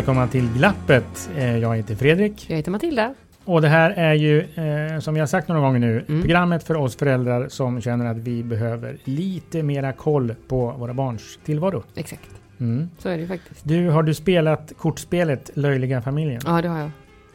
[0.00, 1.30] Välkomna till Glappet.
[1.36, 3.14] Eh, Jag heter Fredrik Jag heter Matilda.
[3.44, 6.20] och det här är ju, eh, som har sagt några gånger nu, Mm.
[6.22, 11.38] programmet för oss föräldrar som känner att vi behöver lite mera koll på våra barns
[11.44, 11.82] tillvaro.
[11.96, 12.88] Exakt, Mm.
[12.98, 13.60] så är det ju faktiskt.
[13.68, 16.40] Du, har du spelat kortspelet Löjliga familjen?
[16.46, 16.90] Ja, det har jag.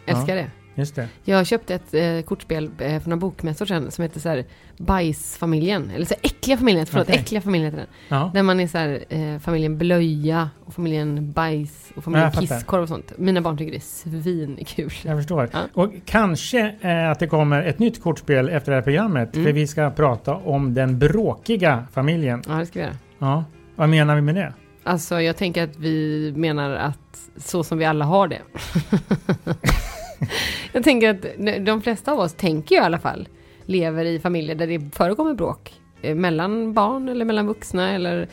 [0.06, 0.48] Älskar det.
[0.76, 1.08] Just det.
[1.24, 4.46] Jag köpte ett eh, kortspel eh, för några bokmässor sedan som heter så här
[4.78, 5.92] Bajsfamiljen.
[5.96, 7.20] Eller så här, Äckliga familjen, förlåt, Okej.
[7.20, 8.20] Äckliga familjen heter den.
[8.20, 8.32] Ja.
[8.34, 12.32] Där man är så här, eh, familjen Blöja och familjen Bajs och familjen.
[12.32, 13.18] Kisskorv och sånt.
[13.18, 14.92] Mina barn tycker det är svinkul.
[15.04, 15.50] Jag förstår.
[15.54, 15.60] Ja.
[15.74, 19.36] Och kanske eh, att det kommer ett nytt kortspel efter det här programmet.
[19.36, 19.46] Mm.
[19.46, 22.44] För vi ska prata om den bråkiga familjen.
[22.48, 22.96] Ja, det ska vi göra.
[23.20, 23.44] Ja.
[23.76, 24.54] Vad menar vi med det?
[24.84, 28.42] Alltså, jag tänker att vi menar att så som vi alla har det.
[30.74, 33.28] jag tänker att de flesta av oss tänker ju i alla fall
[33.66, 35.74] lever i familjer där det förekommer bråk.
[36.02, 38.28] eh, Mellan barn eller mellan vuxna eller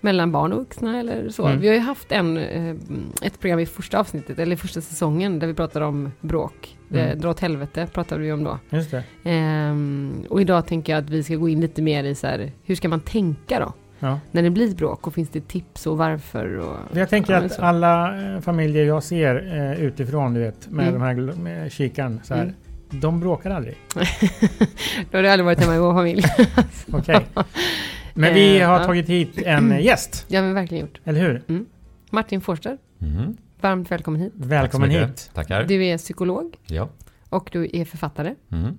[0.00, 1.46] mellan barn och vuxna eller så.
[1.46, 1.60] Mm.
[1.60, 2.74] Vi har ju haft en, eh,
[3.22, 6.76] ett program i första avsnittet, eller första säsongen, där vi pratade om bråk.
[6.90, 7.04] Mm.
[7.04, 7.20] Mm.
[7.20, 8.58] Dra åt helvete pratade vi om då.
[8.70, 9.04] Just det.
[9.24, 12.52] Ehm, och idag tänker jag att vi ska gå in lite mer i så här,
[12.64, 13.72] hur ska man tänka då?
[14.00, 14.20] Ja.
[14.30, 16.56] När det blir bråk och finns det tips och varför?
[16.58, 17.62] Och, Jag tänker Ja, men att så.
[17.62, 21.00] alla eh, familjer jag ser eh, utifrån, du vet, med Mm.
[21.00, 22.42] de här med kikaren så här.
[22.42, 22.54] Mm.
[22.90, 23.76] De bråkar aldrig.
[25.10, 26.22] Då har det aldrig varit hemma i vår familj.
[26.92, 27.26] Okej.
[28.14, 28.84] Men vi Eh, har ja.
[28.84, 31.00] tagit hit en eh, gäst, har vi verkligen gjort.
[31.04, 31.64] eller hur?
[32.10, 33.36] Martin Forster, Mhm.
[33.60, 34.32] varmt välkommen hit.
[34.36, 35.30] Välkommen Tack hit.
[35.34, 35.64] Tackar.
[35.64, 36.88] Du är psykolog Ja.
[37.28, 38.34] och du är författare.
[38.48, 38.78] Mhm.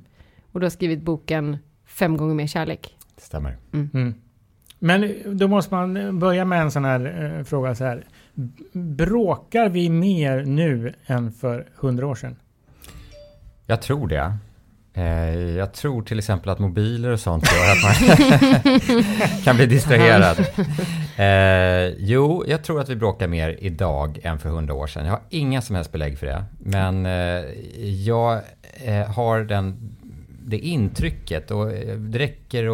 [0.52, 2.95] Och du har skrivit boken Fem gånger mer kärlek.
[3.16, 3.58] Det stämmer.
[3.73, 4.14] Mm.
[4.80, 8.03] Men då måste man börja med en sån här eh, fråga så här.
[8.73, 12.36] Bråkar vi mer nu än för hundra år sedan?
[13.66, 14.33] Jag tror det.
[14.94, 20.39] Eh, Jag tror till exempel att mobiler och sånt gör att man kan bli distraherad.
[21.17, 25.05] Eh, jo, jag tror att vi bråkar mer idag än för hundra år sedan.
[25.05, 26.43] Jag har inga som helst belägg för det.
[26.59, 27.11] Men eh,
[28.05, 28.39] jag
[28.86, 29.95] eh, har den,
[30.49, 32.65] det intrycket och eh, det räcker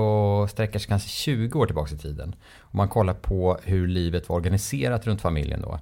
[0.43, 2.35] att sträcka sig kanske 20 år tillbaka i tiden.
[2.59, 5.79] Om man kollar på hur livet var organiserat runt familjen då.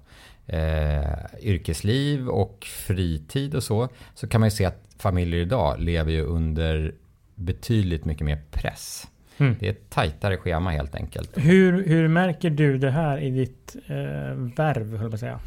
[0.48, 3.90] Eh, yrkesliv och fritid och så.
[4.16, 6.94] Så kan man ju se att familjer idag lever ju under
[7.36, 9.08] betydligt mycket mer press.
[9.38, 9.56] Mm.
[9.60, 11.31] Det är ett tajtare schema helt enkelt.
[11.38, 13.96] Hur, hur märker du det här i ditt eh,
[14.56, 15.40] värv, höll jag säga?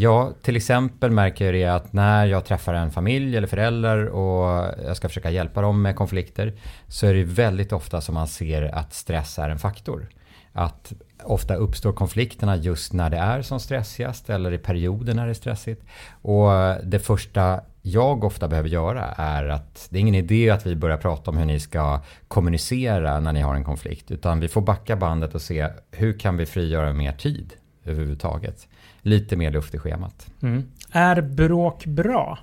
[0.00, 4.74] Ja, till exempel märker jag det att när jag träffar en familj eller föräldrar och
[4.86, 6.54] jag ska försöka hjälpa dem med konflikter
[6.88, 10.08] så är det väldigt ofta som man ser att stress är en faktor.
[10.52, 10.92] Att
[11.24, 15.34] ofta uppstår konflikterna just när det är som stressigast eller i perioder när det är
[15.34, 15.84] stressigt.
[16.10, 16.50] Och
[16.84, 20.96] det första jag ofta behöver göra är att det är ingen idé att vi börjar
[20.96, 24.10] prata om hur ni ska kommunicera när ni har en konflikt.
[24.10, 27.52] Utan vi får backa bandet och se hur kan vi frigöra mer tid
[27.84, 28.68] överhuvudtaget.
[29.02, 30.26] Lite mer luft i schemat.
[30.42, 30.62] Mm.
[30.92, 32.38] Är bråk bra?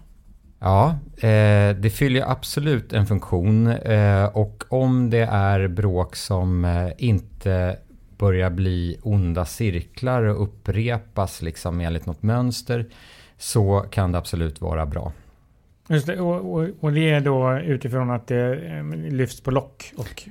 [0.59, 3.67] Ja, eh, det fyller absolut en funktion.
[3.67, 7.77] Eh, och om det är bråk som eh, inte
[8.17, 12.85] börjar bli onda cirklar och upprepas liksom enligt något mönster
[13.37, 15.13] så kan det absolut vara bra.
[15.89, 19.93] Just det, och, och, och det är då utifrån att det eh, lyfts på lock
[19.97, 20.23] och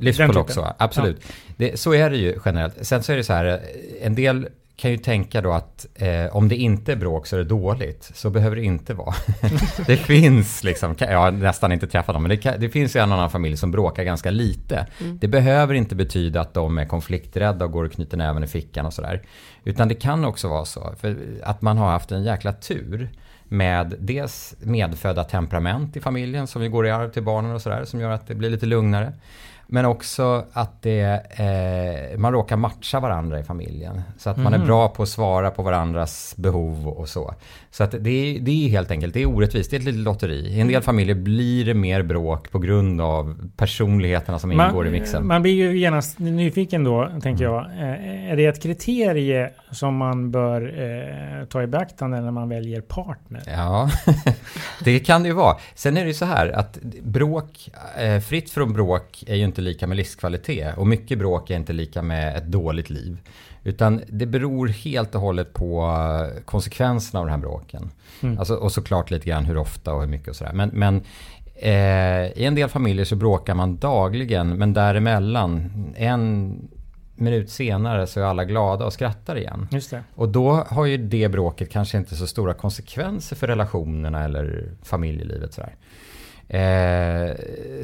[0.00, 1.32] eh, den på lock så, absolut.
[1.56, 2.86] Det, så är det ju generellt.
[2.86, 6.36] Sen så är det så här, eh, en del kan ju tänka då att eh,
[6.36, 8.10] om det inte är bråk så är det dåligt.
[8.14, 9.14] Så behöver det inte vara.
[9.86, 13.00] det finns liksom, jag har nästan inte träffat dem, men det, kan, det finns ju
[13.00, 14.86] en annan familj som bråkar ganska lite.
[15.00, 15.18] Mm.
[15.18, 18.86] Det behöver inte betyda att de är konflikträdda och går och knyter näven i fickan
[18.86, 19.22] och sådär.
[19.64, 20.94] Utan det kan också vara så,
[21.42, 23.10] att man har haft en jäkla tur
[23.44, 27.84] med dels medfödda temperament i familjen som ju går i arv till barnen och sådär
[27.84, 29.12] som gör att det blir lite lugnare.
[29.70, 31.00] Men också att det,
[32.12, 34.02] eh, man råkar matcha varandra i familjen.
[34.18, 34.66] Så att man är Mhm.
[34.66, 37.34] bra på att svara på varandras behov och så.
[37.70, 40.00] Så att det, är- det är helt enkelt, det är orättvist, det är ett litet
[40.00, 40.48] lotteri.
[40.48, 44.90] I en del familjer blir det mer bråk på grund av personligheterna som ingår i
[44.90, 45.26] mixen.
[45.26, 47.54] man blir ju genast nyfiken då, tänker Mm.
[47.54, 47.64] jag.
[47.64, 50.62] Eh, Är det ett kriterie som man bör
[51.40, 53.42] eh, ta i beaktande när man väljer partner?
[53.46, 53.90] Ja,
[54.84, 55.56] det kan det ju vara.
[55.74, 59.57] Sen är det ju så här att bråk, eh, fritt från bråk är ju inte
[59.62, 63.18] lika med livskvalitet och mycket bråk är inte lika med ett dåligt liv.
[63.64, 67.90] Utan det beror helt och hållet på eh, konsekvenserna av den här bråken.
[68.20, 68.38] Mm.
[68.38, 70.52] Alltså, och såklart lite grann hur ofta och hur mycket och sådär.
[70.52, 71.02] Men, men
[71.56, 76.54] eh, i en del familjer så bråkar man dagligen men däremellan en
[77.14, 79.68] minut senare så är alla glada och skrattar igen.
[79.70, 80.02] Just det.
[80.14, 85.54] Och då har ju det bråket kanske inte så stora konsekvenser för relationerna eller familjelivet
[85.54, 85.74] sådär.
[86.48, 87.30] Eh,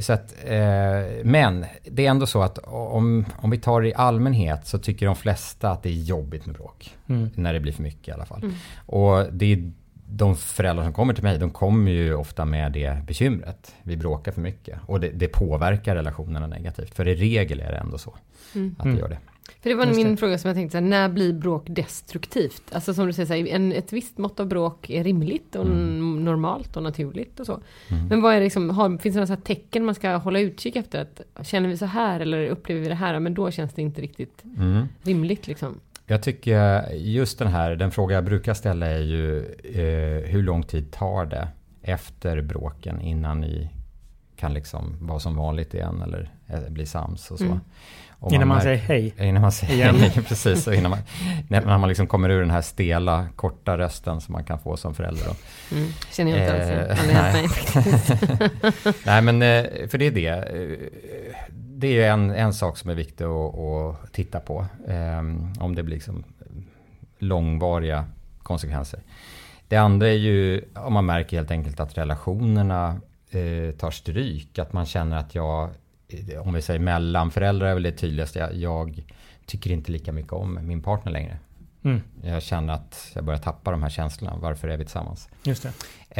[0.00, 3.94] så att, eh, men det är ändå så att om, om vi tar det i
[3.94, 6.96] allmänhet så tycker de flesta att det är jobbigt med bråk.
[7.08, 7.31] Mm.
[7.34, 8.43] När det blir för mycket i alla fall.
[8.43, 8.55] Mm.
[8.87, 9.72] Och det är
[10.08, 13.75] de föräldrar som kommer till mig, de kommer ju ofta med det bekymret.
[13.82, 14.78] Vi bråkar för mycket.
[14.87, 16.94] Och det, det påverkar relationerna negativt.
[16.94, 18.14] För i regel är det ändå så
[18.55, 18.76] Mm.
[18.78, 19.19] att det gör det.
[19.64, 20.16] För det var Just min det.
[20.16, 22.62] fråga som jag tänkte, så här, när blir bråk destruktivt?
[22.72, 25.64] Alltså som du säger, så här, en, ett visst mått av bråk är rimligt och
[25.66, 26.25] Mm.
[26.25, 27.61] normalt och naturligt och så.
[27.90, 28.06] Mm.
[28.06, 31.02] Men vad är det liksom, har, finns det några tecken man ska hålla utkik efter?
[31.02, 33.20] Att, känner vi så här eller upplever vi det här?
[33.20, 34.87] Men då känns det inte riktigt Mm.
[35.02, 35.81] rimligt liksom.
[36.06, 40.62] Jag tycker just den här, den fråga jag brukar ställa är ju eh, hur lång
[40.62, 41.49] tid tar det
[41.82, 43.70] efter bråken innan ni
[44.37, 47.44] kan liksom vara som vanligt igen eller eh, bli sams och så.
[47.44, 47.61] Mm.
[48.25, 49.29] Och Innan man märker- säger hej.
[49.29, 49.94] Innan man säger Igen.
[49.97, 50.67] hej, precis.
[50.67, 50.99] Och innan man,
[51.49, 54.94] när man liksom kommer ur den här stela, korta rösten som man kan få som
[54.94, 55.25] förälder.
[55.25, 55.35] Då.
[55.76, 55.91] Mm.
[56.12, 56.53] Känner jag inte
[56.88, 57.00] alls.
[57.00, 59.06] Eh, mig faktiskt.
[59.06, 60.29] Nej men, eh, för det är det.
[60.29, 60.79] Eh,
[61.76, 64.67] Det är ju en, en sak som är viktig att, att titta på.
[64.88, 65.19] eh,
[65.65, 66.25] Om det blir liksom
[67.19, 68.05] långvariga
[68.43, 69.00] konsekvenser.
[69.69, 72.97] Det andra är ju om man märker helt enkelt att relationerna
[73.31, 74.59] eh, tar stryk.
[74.59, 75.71] Att man känner att jag,
[76.45, 78.39] om vi säger mellan föräldrar är väl det tydligaste.
[78.39, 79.05] Jag, jag
[79.47, 81.39] tycker inte lika mycket om min partner längre.
[81.85, 82.01] Mm.
[82.23, 84.37] Jag känner att jag börjar tappa de här känslorna.
[84.41, 85.29] Varför är vi tillsammans?
[85.43, 85.73] Just det.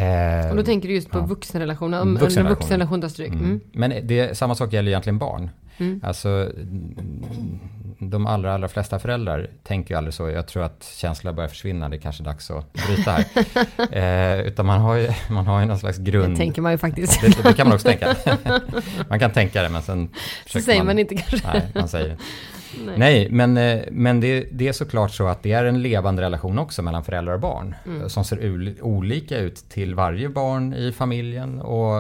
[0.03, 1.27] Eh, Och då tänker du just på ja.
[1.27, 3.29] vuxenrelationer, om en vuxenrelation tar stryk.
[3.33, 3.45] Mm.
[3.45, 3.61] Mm.
[3.73, 5.51] Men det, samma sak gäller egentligen barn.
[5.79, 6.01] Mm.
[6.05, 6.53] Alltså
[7.99, 10.31] de allra, allra flesta föräldrar tänker ju aldrig så.
[10.31, 11.89] Jag tror att känslor börjar försvinna.
[11.89, 13.25] Det är kanske dags att bryta här.
[14.39, 16.33] eh, utan man har ju, man har ju någon slags grund.
[16.33, 17.21] Det tänker man ju faktiskt.
[17.21, 18.17] Det, det kan man också tänka.
[19.09, 20.09] man kan tänka det men sen
[20.47, 21.49] Så säger man inte kanske.
[21.49, 22.17] Nej, man säger.
[22.87, 22.99] Nej.
[22.99, 26.59] Nej, men, eh, men det, det är såklart så att det är en levande relation
[26.59, 27.75] också mellan föräldrar och barn.
[27.87, 28.09] Mm.
[28.09, 31.99] Som ser olika ut till varje barn i familjen och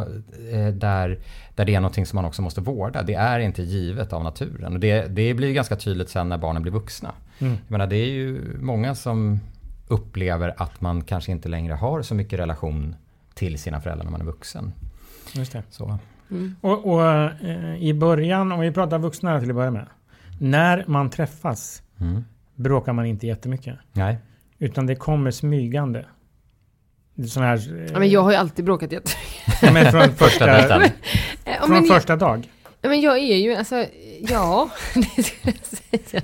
[0.52, 1.18] eh, där,
[1.54, 3.02] där det är någonting som man också måste vårda.
[3.02, 4.72] Det är inte givet av naturen.
[4.72, 7.12] Och det, det blir ganska tydligt sen när barnen blir vuxna.
[7.38, 7.52] Mm.
[7.52, 9.40] Jag menar, det är ju många som
[9.88, 12.96] upplever att man kanske inte längre har så mycket relation
[13.34, 14.72] till sina föräldrar när man är vuxen.
[15.32, 15.62] Just det.
[15.70, 15.98] Så.
[16.30, 16.56] Mm.
[16.60, 19.86] Och, och eh, i början, om vi pratar vuxna till att börja med.
[20.38, 22.24] När man träffas Mm.
[22.54, 23.74] bråkar man inte jättemycket.
[23.92, 24.18] Nej.
[24.58, 26.04] Utan det kommer smygande.
[27.28, 27.56] Sån här...
[27.84, 29.10] eh, Ja, men jag har ju alltid bråkat jätte...
[29.62, 30.48] ja, men från Första.
[30.48, 30.90] Ja,
[31.60, 32.48] från men, första dag.
[32.82, 33.84] ja, men jag är ju, alltså,
[34.20, 34.70] ja,
[35.16, 35.54] det skulle
[35.90, 36.22] jag säga.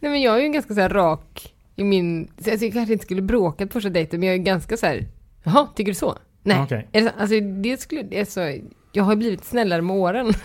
[0.00, 2.92] Nej men jag är ju ganska så här rak i min, så alltså, jag kanske
[2.92, 5.06] inte skulle bråka på första dejten, men jag är ganska så här,
[5.42, 6.18] jaha, tycker du så?
[6.42, 6.56] Nej.
[6.70, 8.58] Är det, så- alltså det skulle, det är så,
[8.92, 10.32] jag har blivit snällare med åren.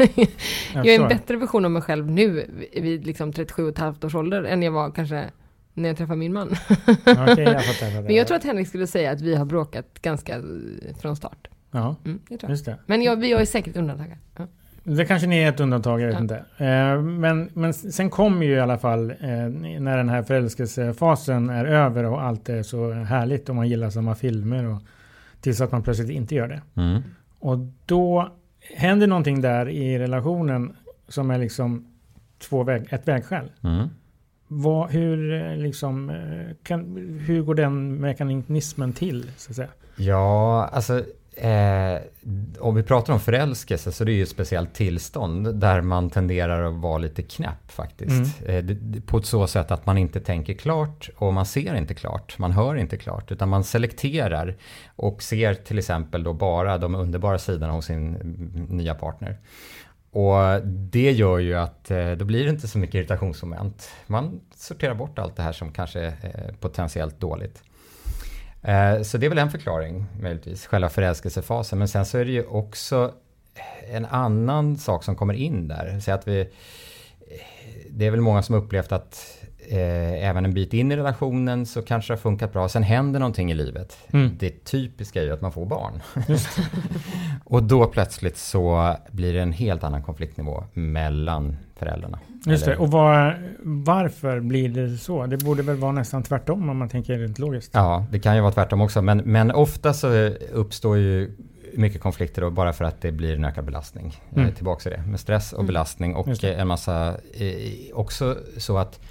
[0.73, 3.77] Jag Jag är en bättre version av mig själv nu vid liksom 37 och ett
[3.77, 5.23] halvt års ålder än jag var kanske
[5.77, 6.47] när jag träffade min man.
[6.47, 6.55] Okej,
[7.05, 7.43] jag fattar.
[7.43, 8.01] Jag fattar.
[8.01, 10.41] Men jag tror att Henrik skulle säga att vi har bråkat ganska eh,
[11.01, 11.47] från start.
[11.71, 12.49] Ja, Mm, det tror jag.
[12.51, 12.77] just det.
[12.85, 14.17] Men jag, vi har ju säkert undantag.
[14.37, 14.47] Ja.
[14.83, 16.21] Det kanske ni är ett undantag, jag vet Ja.
[16.21, 16.35] inte.
[16.57, 19.17] Eh, men, men sen kommer ju i alla fall eh,
[19.79, 24.15] när den här förälskelsefasen är över och allt är så härligt och man gillar samma
[24.15, 24.81] filmer och
[25.41, 26.61] tills att man plötsligt inte gör det.
[26.81, 27.01] Mm.
[27.39, 28.31] Och då
[28.75, 30.75] händer någonting där i relationen
[31.07, 31.87] som är liksom
[32.49, 33.51] två väg, ett vägskäl.
[33.63, 33.87] Mm.
[34.47, 39.31] Vad, hur, eh, liksom, eh, kan, hur går den mekanismen till?
[39.37, 39.69] Så att säga?
[39.95, 41.03] Ja, alltså
[41.37, 42.01] eh,
[42.59, 46.63] om vi pratar om förälskelse så det är ju ett speciellt tillstånd där man tenderar
[46.63, 48.41] att vara lite knäpp faktiskt.
[48.45, 51.75] Eh, det, det, på ett så sätt att man inte tänker klart och man ser
[51.75, 54.55] inte klart, man hör inte klart utan man selekterar
[54.95, 59.37] och ser till exempel då bara de underbara sidorna hos sin mm, nya partner.
[60.11, 63.89] Och det gör ju att eh, då blir det inte så mycket irritationsmoment.
[64.07, 66.13] Man sorterar bort allt det här som kanske är
[66.47, 67.63] eh, potentiellt dåligt.
[68.63, 71.79] Eh, Så det är väl en förklaring möjligtvis, själva förälskelsefasen.
[71.79, 73.11] Men sen så är det ju också
[73.93, 75.99] en annan sak som kommer in där.
[75.99, 76.49] Så att vi,
[77.89, 79.37] det är väl många som upplevt att
[79.69, 82.69] eh, även en bit in i relationen så kanske det har funkat bra.
[82.69, 83.97] Sen händer någonting i livet.
[84.13, 84.37] Mm.
[84.39, 86.01] Det typiska är ju att man får barn.
[87.49, 92.19] och då plötsligt så blir det en helt annan konfliktnivå mellan föräldrarna.
[92.45, 92.77] Just det.
[92.77, 95.25] Och vad, varför blir det så?
[95.25, 97.71] Det borde väl vara nästan tvärtom om man tänker rent logiskt.
[97.73, 99.01] Ja, det kan ju vara tvärtom också.
[99.01, 100.07] Men, men ofta så
[100.53, 101.31] uppstår ju
[101.73, 104.15] mycket konflikter då bara för att det blir en ökad belastning.
[104.31, 104.43] Mm.
[104.43, 104.55] Mm.
[104.55, 105.03] Tillbaka till det.
[105.07, 105.67] Med stress och Mm.
[105.67, 107.07] belastning och en massa...
[107.33, 109.01] Eh, också så att eh,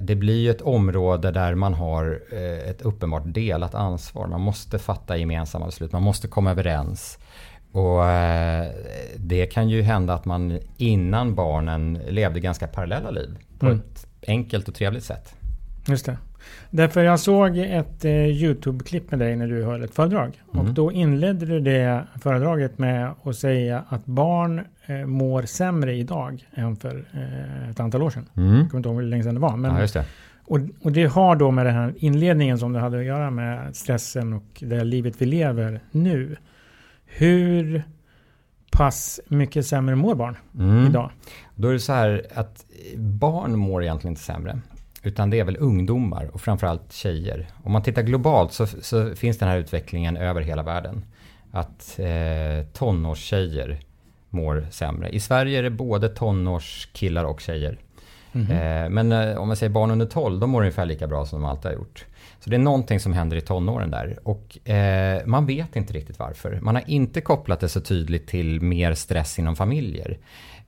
[0.00, 4.26] det blir ju ett område där man har eh, ett uppenbart delat ansvar.
[4.26, 5.92] Man måste fatta gemensamma beslut.
[5.92, 7.18] Man måste komma överens.
[7.72, 8.66] Och eh,
[9.16, 13.38] det kan ju hända att man innan barnen levde ganska parallella liv.
[13.58, 13.78] På Mm.
[13.78, 15.34] ett enkelt och trevligt sätt.
[15.88, 16.16] Just det.
[16.70, 20.42] Därför jag såg ett eh, YouTube-klipp med dig när du höll ett föredrag.
[20.54, 20.66] Mm.
[20.66, 26.46] Och då inledde du det föredraget med att säga att barn eh, mår sämre idag
[26.54, 28.28] än för eh, ett antal år sedan.
[28.36, 28.54] Mm.
[28.58, 29.56] Jag kommer inte ihåg hur länge sedan det var.
[29.56, 30.04] Men, Ja, det.
[30.44, 33.76] och, och det har då med den här inledningen som det hade att göra med
[33.76, 36.36] stressen och det livet vi lever nu.
[37.06, 37.82] Hur
[38.70, 40.86] pass mycket sämre mår barn Mm.
[40.86, 41.10] idag?
[41.54, 42.64] Då är det så här att
[42.96, 44.58] barn mår egentligen inte sämre.
[45.04, 47.48] Utan det är väl ungdomar och framförallt tjejer.
[47.64, 51.04] Om man tittar globalt så, så finns den här utvecklingen över hela världen.
[51.50, 53.80] Att eh, tonårstjejer
[54.30, 55.08] mår sämre.
[55.08, 57.78] I Sverige är det både tonårskillar och tjejer.
[58.32, 58.50] Mhm.
[58.50, 61.40] Eh, men eh, om man säger barn under 12, de mår ungefär lika bra som
[61.40, 62.04] de alltid har gjort.
[62.44, 64.18] Så det är någonting som händer i tonåren där.
[64.22, 66.58] Och eh, man vet inte riktigt varför.
[66.62, 70.18] Man har inte kopplat det så tydligt till mer stress inom familjer.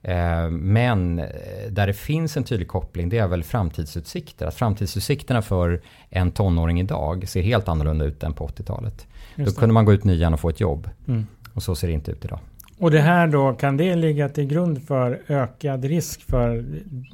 [0.01, 1.25] Eh, men eh,
[1.69, 4.45] där det finns en tydlig koppling, det är väl framtidsutsikter.
[4.45, 9.07] Att framtidsutsikterna för en tonåring idag ser helt annorlunda ut än på 80-talet.
[9.35, 10.89] Då kunde man gå ut nian och få ett jobb.
[11.07, 11.25] Mm.
[11.53, 12.39] Och så ser det inte ut idag.
[12.79, 16.65] Och det här då, kan det ligga till grund för ökad risk för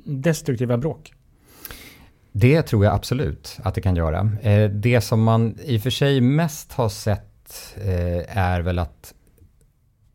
[0.05, 1.13] destruktiva bråk?
[2.36, 4.30] Det tror jag absolut att det kan göra.
[4.42, 9.13] Eh, Det som man i och för sig mest har sett eh, är väl att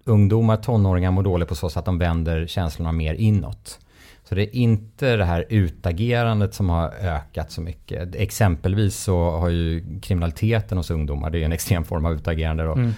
[0.05, 3.79] ungdomar, tonåringar mår dåligt på så sätt att de vänder känslorna mer inåt.
[4.25, 8.15] Så det är inte det här utagerandet som har ökat så mycket.
[8.15, 12.73] Exempelvis så har ju kriminaliteten hos ungdomar, det är en extrem form av utagerande då,
[12.73, 12.93] Mm.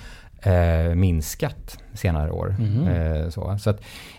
[0.91, 2.55] eh, minskat senare år.
[2.59, 2.89] Mhm.
[2.89, 3.75] Eh, så så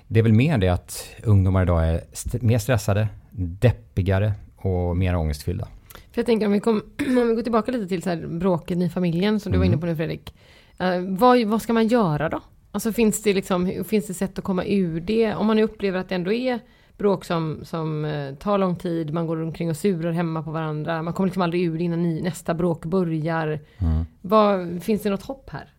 [0.07, 5.15] det är väl mer det att ungdomar idag är st- mer stressade, deppigare och mer
[5.15, 5.67] ångestfyllda.
[5.93, 8.81] För jag tänker om vi, kom, om vi går tillbaka lite till så här bråken
[8.81, 9.73] i familjen som du var Mm.
[9.73, 10.33] inne på nu Fredrik.
[10.79, 12.41] Eh, vad, vad ska man göra då?
[12.71, 15.35] Alltså finns det, liksom, finns det sätt att komma ur det?
[15.35, 16.59] Om man nu upplever att det ändå är
[16.97, 21.01] bråk som, som eh, tar lång tid, man går omkring och surar hemma på varandra,
[21.03, 23.59] man kommer liksom aldrig ur det innan ny, nästa bråk börjar.
[23.77, 24.05] Mm.
[24.21, 25.69] Vad, finns det något hopp här?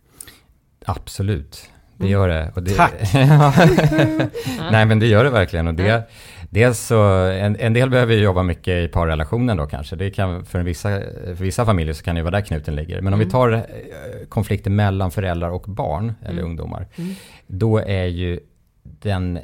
[0.87, 2.12] Absolut, det Mm.
[2.12, 2.53] gör det.
[2.61, 2.93] Det Tack.
[4.71, 5.67] Nej men det gör det verkligen.
[5.67, 6.11] Och det,
[6.52, 9.97] dels så, en, en del behöver ju jobba mycket i parrelationen då kanske.
[9.97, 10.88] Det kan, för, vissa,
[11.25, 13.00] för vissa familjer så kan det ju vara där knuten ligger.
[13.00, 13.30] Men om vi Mm.
[13.32, 13.61] tar eh,
[14.28, 16.44] konflikter mellan föräldrar och barn, eller Mm.
[16.44, 16.87] ungdomar.
[16.97, 17.14] Mm.
[17.47, 18.40] Då är ju
[18.82, 19.42] den eh,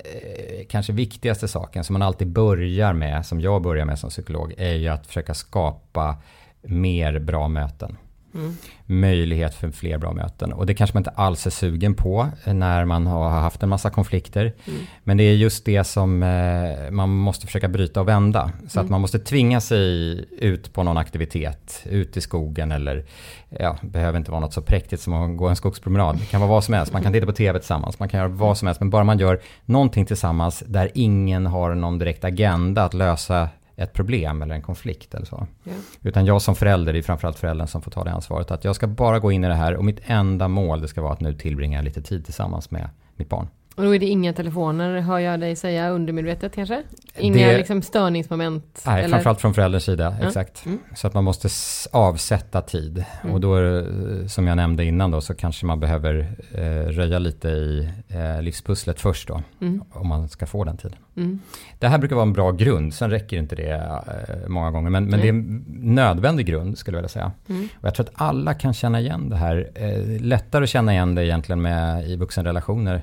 [0.68, 4.74] kanske viktigaste saken som man alltid börjar med, som jag börjar med som psykolog, är
[4.74, 6.16] ju att försöka skapa
[6.62, 7.96] mer bra möten.
[8.38, 8.56] Mm.
[8.86, 10.52] Möjlighet för fler bra möten.
[10.52, 13.90] Och det kanske man inte alls är sugen på när man har haft en massa
[13.90, 14.52] konflikter.
[14.66, 14.80] Mm.
[15.04, 18.50] Men det är just det som eh, man måste försöka bryta och vända.
[18.68, 18.90] Så att Mm.
[18.90, 23.04] man måste tvinga sig ut på någon aktivitet, ut i skogen eller,
[23.48, 26.16] ja, behöver inte vara något så präktigt som att gå en skogspromenad.
[26.18, 28.28] Det kan vara vad som helst, man kan titta på tv tillsammans, man kan göra
[28.28, 28.80] vad som helst.
[28.80, 33.92] Men bara man gör någonting tillsammans där ingen har någon direkt agenda att lösa ett
[33.92, 35.46] problem eller en konflikt eller så.
[35.64, 35.72] Ja.
[36.02, 38.50] Utan jag som förälder, det är framförallt föräldern som får ta det ansvaret.
[38.50, 41.02] Att jag ska bara gå in i det här och mitt enda mål det ska
[41.02, 43.48] vara att nu tillbringa lite tid tillsammans med mitt barn.
[43.78, 46.82] Och då är det inga telefoner, hör jag dig säga undermedvetet kanske?
[47.18, 48.82] Inga Det- liksom störningsmoment?
[48.86, 49.08] Nej, eller?
[49.14, 50.26] framförallt från förälderns sida, Ja.
[50.26, 50.66] exakt.
[50.66, 50.78] Mm.
[50.96, 51.48] Så att man måste
[51.92, 53.04] avsätta tid.
[53.22, 53.34] Mm.
[53.34, 57.48] Och då, det, som jag nämnde innan då, så kanske man behöver eh, röja lite
[57.48, 59.82] i eh, livspusslet först då, Mm.
[59.92, 60.98] om man ska få den tiden.
[61.16, 61.38] Mm.
[61.78, 65.04] Det här brukar vara en bra grund, sen räcker inte det eh, många gånger, men,
[65.04, 67.32] men det är en nödvändig grund skulle jag vilja säga.
[67.48, 67.68] Mm.
[67.80, 69.70] Och jag tror att alla kan känna igen det här.
[69.74, 73.02] Eh, lättare att känna igen det egentligen med, i vuxenrelationer.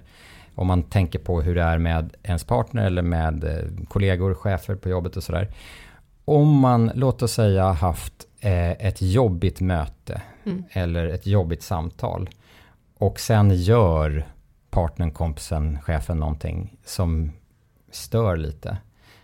[0.55, 4.75] Om man tänker på hur det är med ens partner eller med eh, kollegor, chefer
[4.75, 5.53] på jobbet och sådär.
[6.25, 10.63] Om man, låt oss säga, haft eh, ett jobbigt möte Mm.
[10.71, 12.29] eller ett jobbigt samtal
[12.97, 14.27] och sen gör
[14.69, 17.31] partnern, kompisen, chefen någonting som
[17.91, 18.77] stör lite.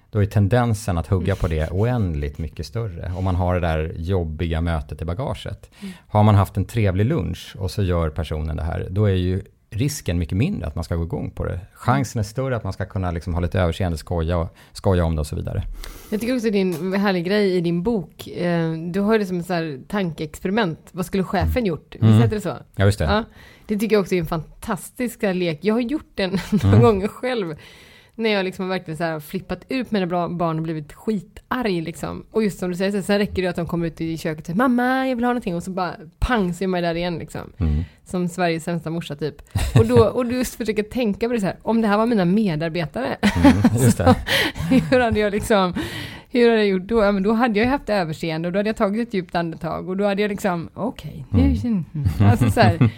[0.09, 3.11] Då är tendensen att hugga på det oändligt mycket större.
[3.15, 5.69] Om man har det där jobbiga mötet i bagaget.
[5.81, 5.93] Mm.
[6.07, 9.41] Har man haft en trevlig lunch och så gör personen det här, då är ju
[9.75, 11.59] risken mycket mindre att man ska gå igång på det.
[11.73, 15.15] Chansen är större att man ska kunna liksom ha lite överseende, skoja, och, skoja om
[15.15, 15.63] det och så vidare.
[16.09, 18.27] Jag tycker också det är en härlig grej i din bok.
[18.27, 20.79] Eh, Du har det som ett så tankeexperiment.
[20.91, 21.91] Vad skulle chefen gjort?
[21.95, 22.17] Visst Mm.
[22.21, 22.57] heter det så?
[22.75, 23.05] Ja, just det.
[23.05, 23.23] Ja,
[23.67, 25.59] det tycker jag också är en fantastisk lek.
[25.61, 26.81] Jag har gjort den några Mm.
[26.81, 27.55] gånger själv.
[28.15, 32.25] När jag liksom verkligen så här flippat ut mina barn och blivit skitarg liksom.
[32.31, 34.39] Och just som du säger, så sen räcker det att de kommer ut i köket
[34.39, 36.95] och säger mamma jag vill ha någonting och så bara pang så är man där
[36.95, 37.53] igen liksom.
[37.57, 37.83] Mm.
[38.05, 39.35] Som Sveriges sämsta morsa typ.
[39.79, 42.05] Och då, och du just försöker tänka på det så här, om det här var
[42.05, 43.61] mina medarbetare, Mm,
[43.97, 44.15] det.
[44.89, 45.73] hur hade jag liksom,
[46.31, 47.03] hur hade jag gjort då?
[47.03, 49.89] Ja, men då hade jag haft överseende och då hade jag tagit ett djupt andetag
[49.89, 51.55] och då hade jag liksom, okej, nu Mm.
[51.93, 52.29] mm.
[52.31, 52.89] Alltså så här,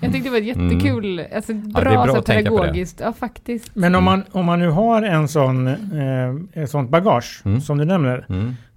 [0.00, 3.70] jag tyckte det var ett jättekul, alltså bra, det är bra så pedagogiskt, ja faktiskt.
[3.74, 7.60] Men om man, om man nu har en sån, eh, ett sånt bagage Mm.
[7.60, 8.26] som du nämner.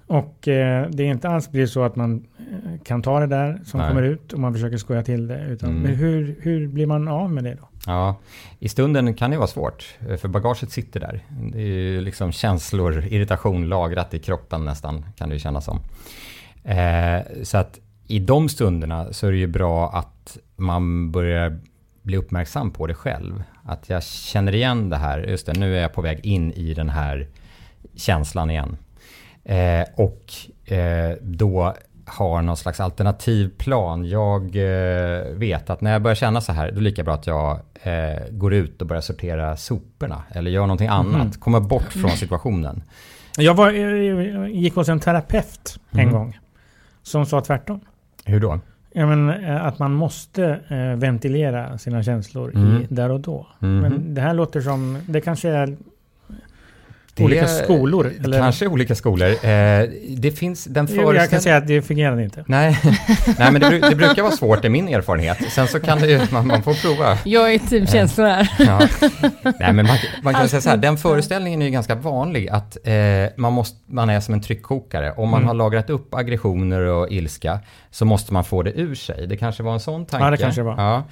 [0.07, 3.61] Och eh, det är inte alls blir så att man eh, kan ta det där
[3.65, 3.89] som Nej.
[3.89, 5.45] kommer ut och man försöker skoja till det.
[5.45, 5.95] Utan, Mm.
[5.95, 7.69] Hur, hur blir man av med det då?
[7.85, 8.15] Ja,
[8.59, 11.19] i stunden kan det vara svårt, eh, för bagaget sitter där.
[11.51, 15.79] Det är ju liksom känslor, irritation lagrat i kroppen nästan, kan det ju kännas som.
[16.63, 21.59] Eh, så att i de stunderna så är det ju bra att man börjar
[22.01, 23.43] bli uppmärksam på det själv.
[23.63, 26.73] Att jag känner igen det här, just det, nu är jag på väg in i
[26.73, 27.27] den här
[27.95, 28.77] känslan igen.
[29.45, 30.33] Eh, och
[30.73, 31.73] eh, då
[32.07, 34.05] har någon slags alternativ plan.
[34.05, 37.13] Jag eh, vet att när jag börjar känna så här, då är det lika bra
[37.13, 40.23] att jag eh, går ut och börjar sortera soporna.
[40.31, 41.31] Eller gör någonting annat, Mhm.
[41.31, 42.83] kommer bort från situationen.
[43.37, 46.13] Jag var, eh, gick hos en terapeut en Mm.
[46.13, 46.39] gång.
[47.03, 47.79] Som sa tvärtom.
[48.25, 48.59] Hur då?
[48.93, 52.81] Ja, men, eh, att man måste eh, ventilera sina känslor Mm.
[52.81, 53.47] i, där och då.
[53.59, 53.77] Mhm.
[53.79, 55.77] Men det här låter som, det kanske är
[57.17, 58.11] Det olika skolor.
[58.23, 58.39] Eller?
[58.39, 59.27] Kanske olika skolor.
[59.29, 62.43] Eh, det finns den Jo, Jag kan säga att det fungerar inte.
[62.47, 62.79] Nej,
[63.39, 65.37] Nej men det, bru- det brukar vara svårt, i min erfarenhet.
[65.51, 67.17] Sen så kan det ju, man, man får prova.
[67.25, 68.49] Jag är typ känslor här.
[68.59, 68.79] Ja.
[69.59, 72.77] Nej, men man, man kan säga så här, den föreställningen är ju ganska vanlig, att
[72.87, 72.93] eh,
[73.37, 75.11] man, måste, man är som en tryckkokare.
[75.11, 75.47] Om man Mm.
[75.47, 77.59] har lagrat upp aggressioner och ilska,
[77.91, 79.27] så måste man få det ur sig.
[79.27, 80.25] Det kanske var en sån tanke.
[80.25, 80.75] Ja, det kanske var.
[80.77, 81.03] Ja,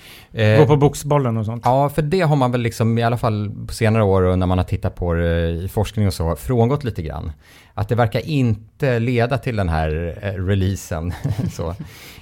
[0.41, 1.61] Eh, Gå på boxbollen och sånt.
[1.65, 4.45] Ja, för det har man väl liksom i alla fall på senare år och när
[4.45, 7.31] man har tittat på det i forskning och så frångått lite grann.
[7.73, 11.13] Att det verkar inte leda till den här eh, releasen.
[11.51, 11.75] så.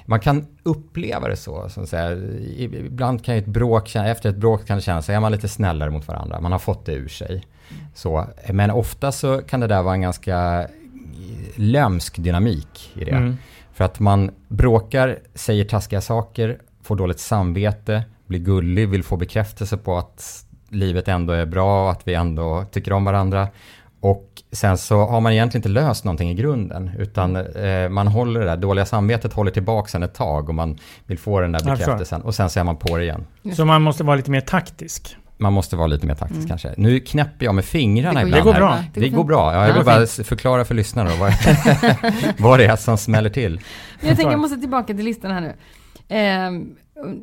[0.05, 1.69] Man kan uppleva det så.
[1.69, 2.11] så att säga.
[2.57, 6.07] Ibland kan ett bråk, efter ett bråk kan det kännas, är man lite snällare mot
[6.07, 6.41] varandra.
[6.41, 7.43] Man har fått det ur sig.
[7.93, 8.25] Så.
[8.49, 10.67] Men ofta så kan det där vara en ganska
[11.55, 13.11] lömsk dynamik i det.
[13.11, 13.37] Mm.
[13.73, 19.77] För att man bråkar, säger taskiga saker, får dåligt samvete, blir gullig, vill få bekräftelse
[19.77, 23.47] på att livet ändå är bra, att vi ändå tycker om varandra.
[23.99, 28.39] Och sen så har man egentligen inte löst någonting i grunden, utan eh, man håller
[28.39, 31.63] det där dåliga samvetet håller tillbaka en ett tag och man vill få den där
[31.65, 33.25] bekräftelsen och sen så är man på det igen.
[33.55, 35.15] Så man måste vara lite mer taktisk.
[35.38, 36.47] Man måste vara lite mer taktisk Mm.
[36.49, 36.73] kanske.
[36.77, 38.84] Nu knäpper jag med fingrarna Det går ibland Det går bra.
[38.93, 39.53] Det går bra.
[39.53, 41.34] Ja, jag Ja, vill bara förklara för lyssnarna då vad,
[42.39, 43.51] vad det är som smäller till.
[43.99, 45.53] Men jag tänker jag måste tillbaka till listan här nu.
[46.10, 46.75] Ehm,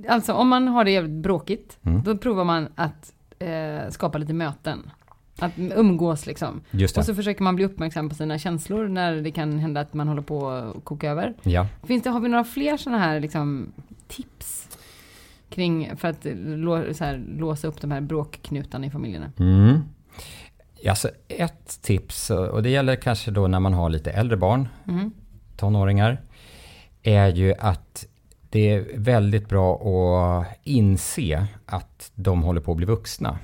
[0.08, 2.02] alltså om man har det jävligt bråkigt, Mm.
[2.02, 4.90] då provar man att eh, skapa lite möten.
[5.38, 6.60] Att umgås liksom.
[6.96, 10.08] Och så försöker man bli uppmärksam på sina känslor när det kan hända att man
[10.08, 11.34] håller på att koka över.
[11.42, 11.66] Ja.
[11.86, 13.72] Finns det, har vi några fler sådana här liksom,
[14.08, 14.78] tips?
[15.50, 19.32] Kring, för att här, låsa upp de här bråkknutarna i familjerna.
[19.38, 19.80] Mm.
[20.88, 25.10] Alltså ett tips, och det gäller kanske då när man har lite äldre barn, Mm.
[25.56, 26.20] tonåringar,
[27.02, 28.06] är ju att
[28.50, 33.38] det är väldigt bra att inse att de håller på att bli vuxna.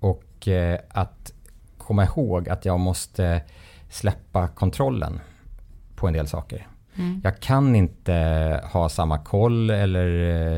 [0.00, 1.32] Och eh, att
[1.78, 3.42] komma ihåg att jag måste
[3.90, 5.20] släppa kontrollen
[5.96, 6.66] på en del saker.
[6.96, 7.20] Mm.
[7.24, 8.12] Jag kan inte
[8.72, 10.08] ha samma koll eller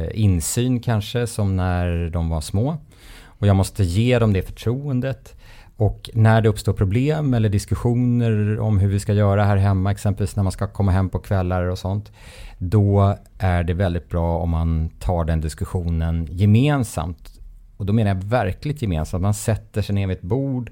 [0.04, 2.76] eh, insyn kanske som när de var små.
[3.24, 5.35] Och jag måste ge dem det förtroendet.
[5.76, 10.37] Och när det uppstår problem eller diskussioner om hur vi ska göra här hemma, exempelvis
[10.37, 12.12] när man ska komma hem på kvällar och sånt.
[12.59, 17.40] Då är det väldigt bra om man tar den diskussionen gemensamt.
[17.77, 19.23] Och då menar jag verkligt gemensamt.
[19.23, 20.71] Man sätter sig ner vid ett bord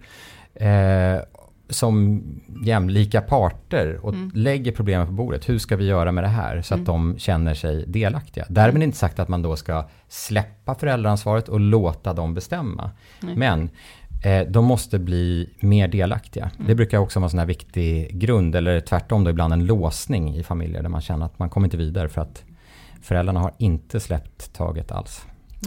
[0.55, 1.16] eh,
[1.68, 2.23] som
[2.64, 4.31] jämlika parter och Mm.
[4.35, 5.49] lägger problemen på bordet.
[5.49, 6.62] Hur ska vi göra med det här?
[6.62, 6.85] Så att Mm.
[6.85, 8.47] de känner sig delaktiga.
[8.49, 12.90] Därmed inte sagt att man då ska släppa föräldraansvaret och låta dem bestämma.
[13.20, 13.37] Nej.
[13.37, 13.70] Men
[14.48, 16.50] de måste bli mer delaktiga.
[16.54, 16.66] Mm.
[16.66, 20.37] Det brukar också vara en sån här viktig grund, eller tvärtom då ibland en låsning
[20.37, 22.44] i familjer där man känner att man kommer inte vidare för att
[23.02, 25.26] föräldrarna har inte släppt taget alls.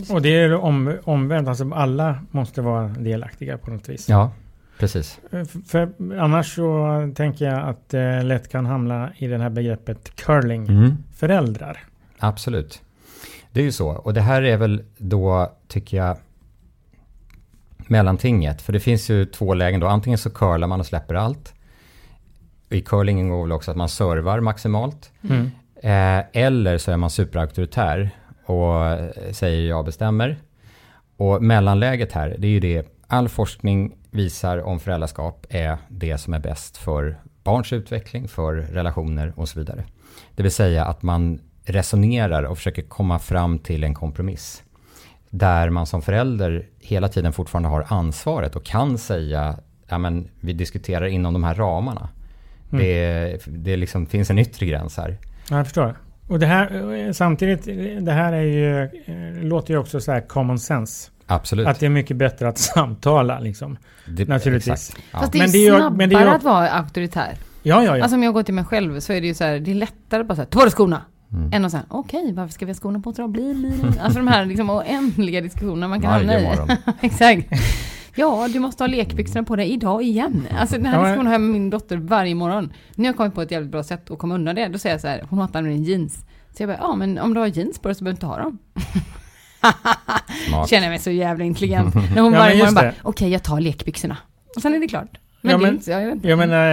[0.10, 4.10] Och det är om, omvänt, alltså alla måste vara delaktiga på något vis.
[4.10, 4.32] Ja,
[4.80, 5.20] precis.
[5.30, 10.16] För, för annars så tänker jag att det lätt kan hamna i det här begreppet
[10.16, 10.68] curling.
[10.68, 10.98] Mm.
[11.16, 11.84] Föräldrar.
[12.20, 12.82] Absolut.
[13.52, 13.90] Det är ju så.
[13.90, 16.18] Och det här är väl då, tycker jag,
[17.90, 18.62] mellantinget.
[18.62, 19.88] För det finns ju två lägen då.
[19.88, 21.54] Antingen så curlar man och släpper allt.
[22.70, 25.12] I curling ingår väl också att man servar maximalt.
[25.30, 25.52] Mm.
[25.84, 28.10] Eh, eller så är man superauktoritär
[28.46, 28.98] och
[29.32, 30.38] säger jag bestämmer.
[31.18, 36.34] Och mellanläget här, det är ju det all forskning visar om föräldraskap är det som
[36.34, 39.84] är bäst för barns utveckling, för relationer och så vidare.
[40.36, 44.64] Det vill säga att man resonerar och försöker komma fram till en kompromiss.
[45.30, 50.54] Där man som förälder hela tiden fortfarande har ansvaret och kan säga, ja men vi
[50.54, 52.10] diskuterar inom de här ramarna.
[52.72, 52.86] Mm.
[52.86, 55.18] Det, det liksom finns en yttre gräns här.
[55.50, 55.96] Ja, jag förstår.
[56.28, 57.66] Och det här, samtidigt,
[58.06, 58.90] det här är ju,
[59.44, 61.12] låter ju också så här common sense.
[61.26, 61.68] Absolut.
[61.68, 63.78] Att det är mycket bättre att samtala liksom.
[64.08, 64.96] Det- naturligtvis.
[65.14, 65.20] Ja.
[65.20, 67.34] Fast det är Men det är snabbare men det är att vara auktoritär.
[67.64, 68.04] Ja, ja, ja.
[68.04, 69.76] Alltså om jag går till mig själv så är det ju så här, det är
[69.76, 71.02] lättare att bara säga ta på dig skorna.
[71.34, 71.54] Mm.
[71.54, 73.16] Än att säga, okej, varför ska vi ha skorna på oss?
[73.16, 74.00] Bli, bli, bli.
[74.00, 76.48] Alltså de här liksom oändliga diskussionerna man kan hamna i.
[77.02, 77.48] Exakt.
[78.16, 80.48] Ja, du måste ha lekbyxorna på dig idag igen.
[80.60, 82.74] Alltså den här Ja, diskussionen har jag med min dotter varje morgon.
[82.96, 84.68] Nu har jag kommit på ett jävligt bra sätt att komma undan det.
[84.68, 86.14] Då säger jag så här, hon hatar nämligen jeans.
[86.58, 88.26] Så jag bara, ja men om du har jeans på dig så behöver du inte
[88.26, 88.58] ha dem.
[90.68, 91.96] Känner jag mig så jävla intelligent.
[92.16, 94.18] När hon Ja, varje morgon bara, okej jag tar lekbyxorna.
[94.56, 95.18] Och sen är det klart.
[95.42, 96.24] Men, Ja, men- inte, jag vet.
[96.26, 96.66] Jag menar,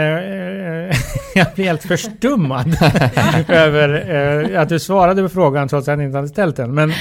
[0.90, 0.96] eh,
[1.34, 2.76] jag blir helt förstummad
[3.48, 4.10] över
[4.54, 6.74] eh, att du svarade på frågan trots att jag inte hade ställt den.
[6.74, 6.92] Men,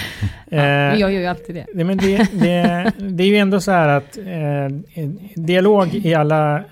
[0.52, 1.66] Men eh, jag gör ju alltid det.
[1.74, 4.76] det, men det, det, det är ju ändå så här att eh,
[5.36, 6.64] dialog i alla eh,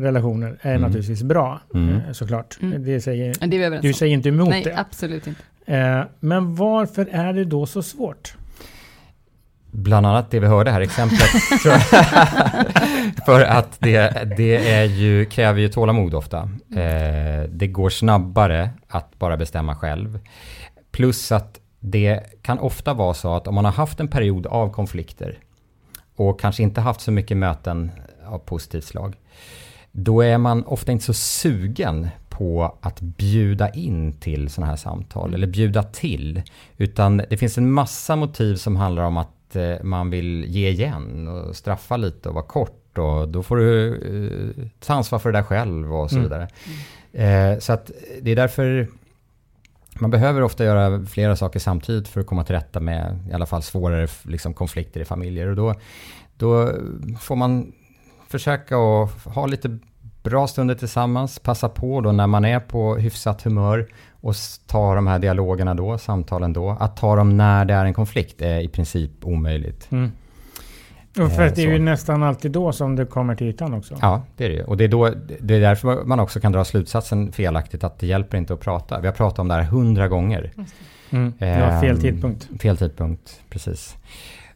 [0.00, 0.82] relationer är Mm.
[0.82, 1.94] naturligtvis bra, Mm.
[1.94, 2.58] eh, såklart.
[2.62, 2.84] Mm.
[2.84, 4.76] Det säger, det du säger inte emot Nej, det.
[4.78, 5.40] absolut inte.
[5.66, 8.34] Eh, men varför är det då så svårt?
[9.72, 11.20] Bland annat det vi hörde här, exemplet.
[13.26, 16.38] För att det, det är ju, kräver ju tålamod ofta.
[16.76, 20.18] Eh, det går snabbare att bara bestämma själv.
[20.90, 24.72] Plus att det kan ofta vara så att om man har haft en period av
[24.72, 25.38] konflikter
[26.16, 27.90] och kanske inte haft så mycket möten
[28.26, 29.16] av positivt slag.
[29.92, 35.34] Då är man ofta inte så sugen på att bjuda in till sådana här samtal
[35.34, 36.42] eller bjuda till.
[36.76, 41.28] Utan det finns en massa motiv som handlar om att eh, man vill ge igen
[41.28, 43.94] och straffa lite och vara kort och då får du
[44.56, 46.28] eh, ta ansvar för det där själv och så Mm.
[46.28, 46.48] vidare.
[47.12, 47.90] Eh, så att
[48.22, 48.88] det är därför
[50.00, 53.46] man behöver ofta göra flera saker samtidigt för att komma till rätta med i alla
[53.46, 55.46] fall svårare liksom, konflikter i familjer.
[55.46, 55.74] Och då,
[56.36, 56.72] då
[57.20, 57.72] får man
[58.28, 59.78] försöka att ha lite
[60.22, 63.86] bra stunder tillsammans, passa på då när man är på hyfsat humör
[64.20, 64.34] och
[64.66, 66.70] ta de här dialogerna då, samtalen då.
[66.80, 69.88] Att ta dem när det är en konflikt är i princip omöjligt.
[69.92, 70.10] Mm.
[71.18, 71.82] Och för Eh, att det är ju så.
[71.82, 73.96] nästan alltid då som det kommer till ytan också.
[74.00, 74.62] Ja, det är det ju.
[74.64, 78.06] Och det är, då, det är därför man också kan dra slutsatsen felaktigt att det
[78.06, 79.00] hjälper inte att prata.
[79.00, 80.52] Vi har pratat om det här hundra gånger.
[81.10, 81.32] Mm.
[81.38, 82.48] Det var fel Ehm, tidpunkt.
[82.62, 83.96] Fel tidpunkt, precis.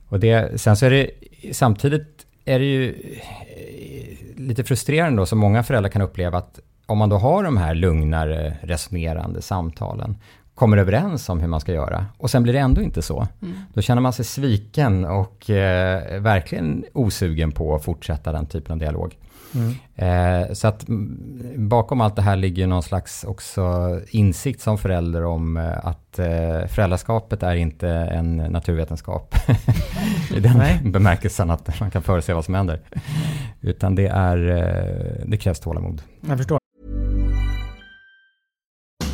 [0.08, 1.10] Och det, sen så är det
[1.52, 6.98] samtidigt är det ju eh, lite frustrerande då, som många föräldrar kan uppleva att om
[6.98, 10.16] man då har de här lugnare, resonerande samtalen,
[10.54, 13.26] kommer överens om hur man ska göra och sen blir det ändå inte så.
[13.42, 13.54] Mm.
[13.74, 18.78] Då känner man sig sviken och eh, verkligen osugen på att fortsätta den typen av
[18.78, 19.18] dialog.
[19.54, 19.74] Mm.
[19.94, 25.24] Eh, så att mm, bakom allt det här ligger någon slags också insikt som förälder
[25.24, 29.34] om eh, att eh, föräldraskapet är inte en naturvetenskap.
[30.36, 30.80] I den Nej.
[30.84, 32.80] bemärkelsen att man kan förutse vad som händer.
[33.60, 36.02] Utan det, är, eh, det krävs tålamod.
[36.20, 36.63] Jag förstår.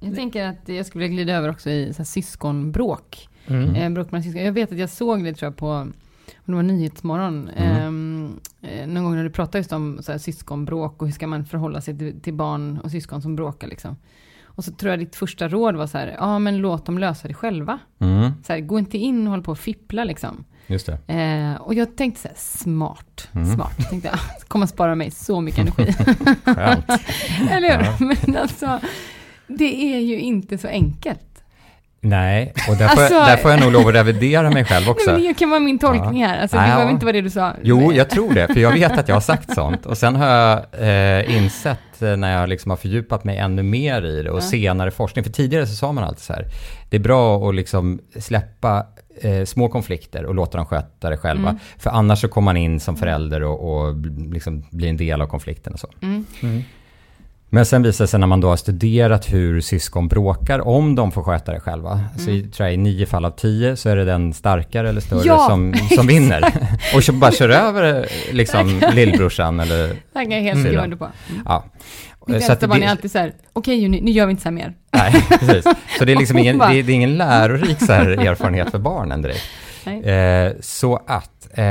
[0.00, 3.28] Jag tänker att jag skulle vilja glida över också i så här, syskonbråk.
[3.46, 3.74] Mm.
[3.74, 4.42] Eh, bråk mellan syskon.
[4.44, 5.92] Jag vet att jag såg det tror jag på, om
[6.44, 8.38] det var Nyhetsmorgon, Mm.
[8.62, 11.44] eh, någon gång när du pratade just om så här, syskonbråk och hur ska man
[11.44, 13.96] förhålla sig till, till barn och syskon som bråkar liksom.
[14.44, 17.28] Och så tror jag ditt första råd var så här, ja men låt dem lösa
[17.28, 17.78] det själva.
[17.98, 20.44] Mm, Så här, gå inte in och håll på och fippla liksom.
[20.66, 21.14] just det.
[21.14, 23.54] Eh, och jag tänkte så här, smart, Mm.
[23.54, 23.90] smart.
[23.90, 25.82] Tänkte jag, "Ah, kommer spara mig så mycket energi.
[27.50, 28.06] Eller hur?
[28.26, 28.80] Men alltså,
[29.58, 31.20] det är ju inte så enkelt.
[32.02, 34.88] Nej, och där får, Alltså- jag, där får jag nog lov att revidera mig själv
[34.88, 35.12] också.
[35.12, 36.28] Nej, det kan vara min tolkning Ja.
[36.28, 36.42] här.
[36.42, 36.62] Alltså, Ja.
[36.62, 37.52] det behöver inte vara det du sa.
[37.62, 39.86] Jo, jag tror det, för jag vet att jag har sagt sånt.
[39.86, 40.58] Och sen har jag
[41.18, 44.42] eh, insett eh, när jag liksom har fördjupat mig ännu mer i det och Ja.
[44.42, 46.44] senare forskning, för tidigare så sa man alltid så här,
[46.90, 48.86] det är bra att liksom släppa
[49.22, 51.48] eh, små konflikter och låta dem sköta det själva.
[51.48, 51.60] Mm.
[51.78, 53.94] För annars så kommer man in som förälder och, och
[54.32, 55.88] liksom blir en del av konflikten och så.
[56.02, 56.26] Mm.
[56.42, 56.62] Mm.
[57.52, 61.12] Men sen visar det sig när man då har studerat hur syskon bråkar, om de
[61.12, 62.00] får sköta det själva.
[62.16, 65.00] Så i, tror jag, i nio fall av tio så är det den starkare eller
[65.00, 66.44] större Ja, som, som vinner.
[66.94, 69.88] och så bara kör över liksom lillbrorsan eller...
[69.88, 70.66] Det kan jag helt Mm.
[70.66, 71.08] skriva under på.
[71.44, 71.64] Ja.
[72.26, 74.54] Mitt äldsta barn är alltid så här, okej nu, nu gör vi inte så här
[74.54, 74.74] mer.
[74.92, 75.64] Nej, precis.
[75.98, 78.78] Så det är liksom ingen, det är, det är ingen lärorik så här erfarenhet för
[78.78, 79.42] barnen direkt.
[79.86, 81.64] Eh, så att, eh,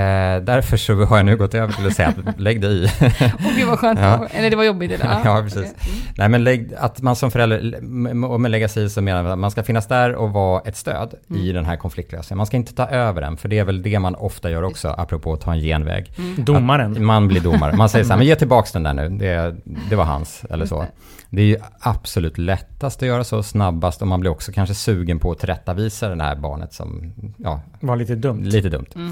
[0.44, 2.86] därför så har jag nu gått över till att säga att lägg dig i.
[3.34, 4.28] Och gud vad skönt, Ja.
[4.34, 4.92] eller det var jobbigt.
[4.92, 5.06] Eller?
[5.26, 5.58] Ja, precis.
[5.58, 5.72] okej.
[5.94, 6.00] Mm.
[6.18, 9.24] Nej, men lägg, att man som förälder, m- och med lägga sig i så menar
[9.24, 11.42] jag att man ska finnas där och vara ett stöd Mm.
[11.42, 12.38] i den här konfliktlösningen.
[12.38, 14.96] Man ska inte ta över den, för det är väl det man ofta gör också,
[14.98, 16.12] apropå att ta en genväg.
[16.18, 16.46] Mm.
[16.46, 16.92] Domaren.
[16.94, 17.76] Att man blir domare.
[17.76, 19.56] Man säger så här, men ge tillbaks den där nu, det,
[19.90, 20.86] det var hans, eller så.
[21.30, 25.20] Det är ju absolut lättast att göra så, snabbast, och man blir också kanske sugen
[25.20, 28.42] på att tillrättavisa det här barnet som, ja, Var lite dumt.
[28.44, 28.86] lite dumt.
[28.96, 29.12] Mm.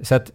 [0.00, 0.30] Så att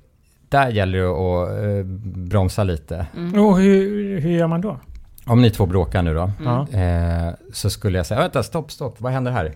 [0.50, 1.86] där gäller det att eh,
[2.30, 3.08] bromsa lite.
[3.18, 3.40] Mm.
[3.46, 4.80] Och hur, hur gör man då?
[5.26, 9.02] Om ni två bråkar nu då, Ja, eh, så skulle jag säga, vänta, stopp, stopp,
[9.02, 9.56] vad händer här?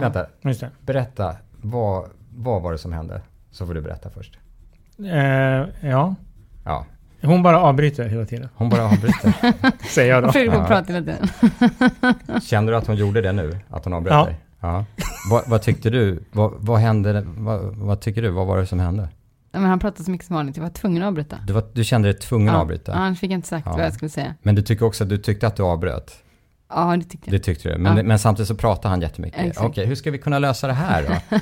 [0.00, 0.70] Vänta, just det.
[0.80, 3.22] berätta, vad, vad var det som hände?
[3.50, 4.38] Så får du berätta först.
[4.98, 6.14] Eh, ja.
[6.64, 6.86] Ja,
[7.22, 8.48] Hon bara avbryter hela tiden.
[8.54, 9.34] hon bara avbryter.
[9.88, 10.32] Säger jag då.
[10.32, 10.64] Får Ja.
[10.66, 11.28] prata hela tiden.
[12.42, 13.58] Kände du att hon gjorde det nu?
[13.70, 14.24] Att hon avbröt Ja.
[14.24, 14.36] dig?
[14.60, 14.84] Ja.
[15.30, 16.24] Vad, vad tyckte du?
[16.32, 17.24] Vad, vad hände?
[17.26, 18.28] Vad, vad tycker du?
[18.30, 19.02] Vad var det som hände?
[19.02, 21.36] Nej, men han pratade så mycket som vanligt, jag var tvungen att avbryta.
[21.46, 22.92] Du, var, du kände dig tvungen att Ja, avbryta?
[22.94, 23.72] annars fick jag inte sagt Ja.
[23.72, 24.34] vad jag skulle säga.
[24.42, 26.16] Men du tycker också att du tyckte att du avbröt?
[26.70, 27.32] Ja, det tyckte jag.
[27.40, 27.78] Det tyckte du.
[27.78, 28.02] Men, Ja.
[28.02, 29.40] men samtidigt så pratade han jättemycket.
[29.40, 29.66] Exakt.
[29.66, 31.38] Okej, hur ska vi kunna lösa det här då?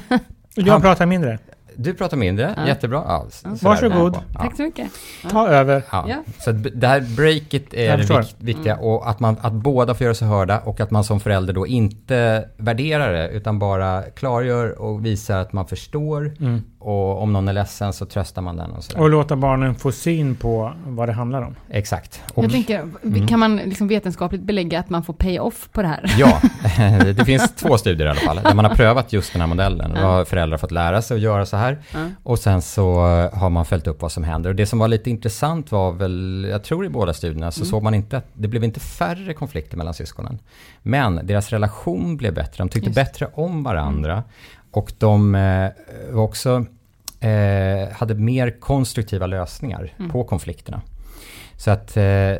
[0.54, 1.38] Jag Han- pratar mindre.
[1.76, 2.66] Du pratar mindre, Ja.
[2.66, 3.02] jättebra.
[3.06, 3.50] Ja, Ja.
[3.62, 4.14] Varsågod.
[4.34, 4.40] Ja.
[4.40, 4.90] Tack så mycket.
[5.30, 5.82] Ta över.
[5.92, 6.04] Ja.
[6.08, 6.16] Ja.
[6.40, 10.14] Så det här breaket är det vik- viktiga och att, man, att båda får göra
[10.14, 15.04] sig hörda och att man som förälder då inte värderar det utan bara klargör och
[15.06, 16.62] visar att man förstår Mm.
[16.84, 19.00] Och om någon är ledsen så tröstar man den och sådär.
[19.02, 21.54] Och låta barnen få syn på vad det handlar om.
[21.70, 22.22] Exakt.
[22.34, 23.26] Och, Jag tänker, Mm.
[23.26, 26.14] kan man liksom vetenskapligt belägga att man får pay-off på det här?
[26.18, 26.40] Ja,
[27.16, 29.94] det finns två studier i alla fall där man har prövat just den här modellen.
[29.94, 31.78] Då har föräldrar fått lära sig att göra så här
[32.22, 32.94] och sen så
[33.32, 34.50] har man följt upp vad som händer.
[34.50, 37.70] Och det som var lite intressant var väl, jag tror i båda studierna så Mm.
[37.70, 40.38] såg man inte att det blev inte färre konflikter mellan syskonen.
[40.82, 42.98] Men deras relation blev bättre, de tyckte Just.
[42.98, 43.04] Mm.
[43.06, 44.22] bättre om varandra
[44.70, 45.68] och de eh,
[46.10, 46.64] var också
[47.24, 50.10] eh, hade mer konstruktiva lösningar Mm.
[50.10, 50.82] på konflikterna.
[51.56, 52.34] Så att eh,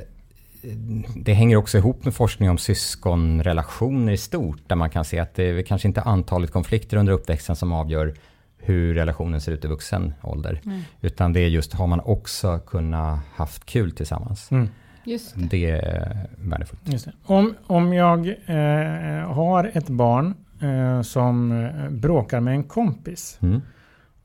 [1.16, 5.34] det hänger också ihop med forskning om syskonrelationer i stort, där man kan se att
[5.34, 8.14] det är kanske inte antalet konflikter under uppväxten som avgör
[8.58, 10.60] hur relationen ser ut i vuxen ålder.
[10.64, 10.80] Mm.
[11.00, 14.50] Utan det är just, har man också kunnat haft kul tillsammans.
[14.50, 14.68] Mm.
[15.04, 15.46] Just det.
[15.50, 16.80] Det är värdefullt.
[16.84, 17.12] Just det.
[17.26, 23.60] Om, om jag eh, har ett barn eh, som eh, bråkar med en kompis Mm.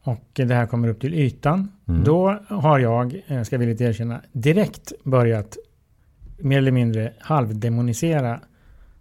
[0.04, 1.72] Och det här kommer upp till ytan.
[1.88, 2.04] Mm.
[2.04, 5.58] Då har jag, eh, ska jag villigt erkänna, direkt börjat
[6.38, 8.40] mer eller mindre halvdemonisera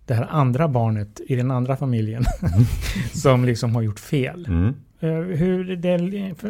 [0.07, 2.25] det här andra barnet i den andra familjen
[3.13, 4.47] som liksom har gjort fel.
[4.49, 4.75] Mm.
[5.01, 5.97] Eh, hur det,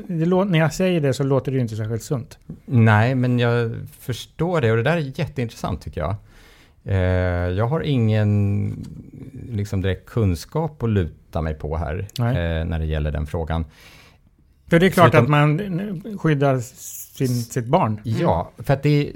[0.09, 2.39] det, lå- när jag säger det så låter det ju inte särskilt sunt.
[2.65, 6.17] Nej, men jag förstår det och det där är jätteintressant tycker jag.
[6.85, 6.97] Eh,
[7.57, 8.71] jag har ingen
[9.51, 13.65] liksom direkt kunskap att luta mig på här eh, när det gäller den frågan.
[14.71, 18.01] För det är klart Förutom- att man skyddar sin, sitt barn.
[18.05, 19.13] Ja, för att det är,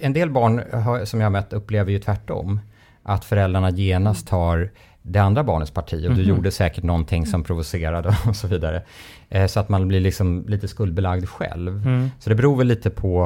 [0.00, 2.60] en del barn har, som jag har mött upplever ju tvärtom.
[3.02, 4.70] Att föräldrarna genast tar
[5.02, 6.28] det andra barnets parti och du Mhm.
[6.28, 8.82] gjorde säkert någonting som provocerade och så vidare.
[9.28, 11.86] Eh, så att man blir liksom lite skuldbelagd själv.
[11.86, 12.10] Mm.
[12.18, 13.24] Så det beror väl lite på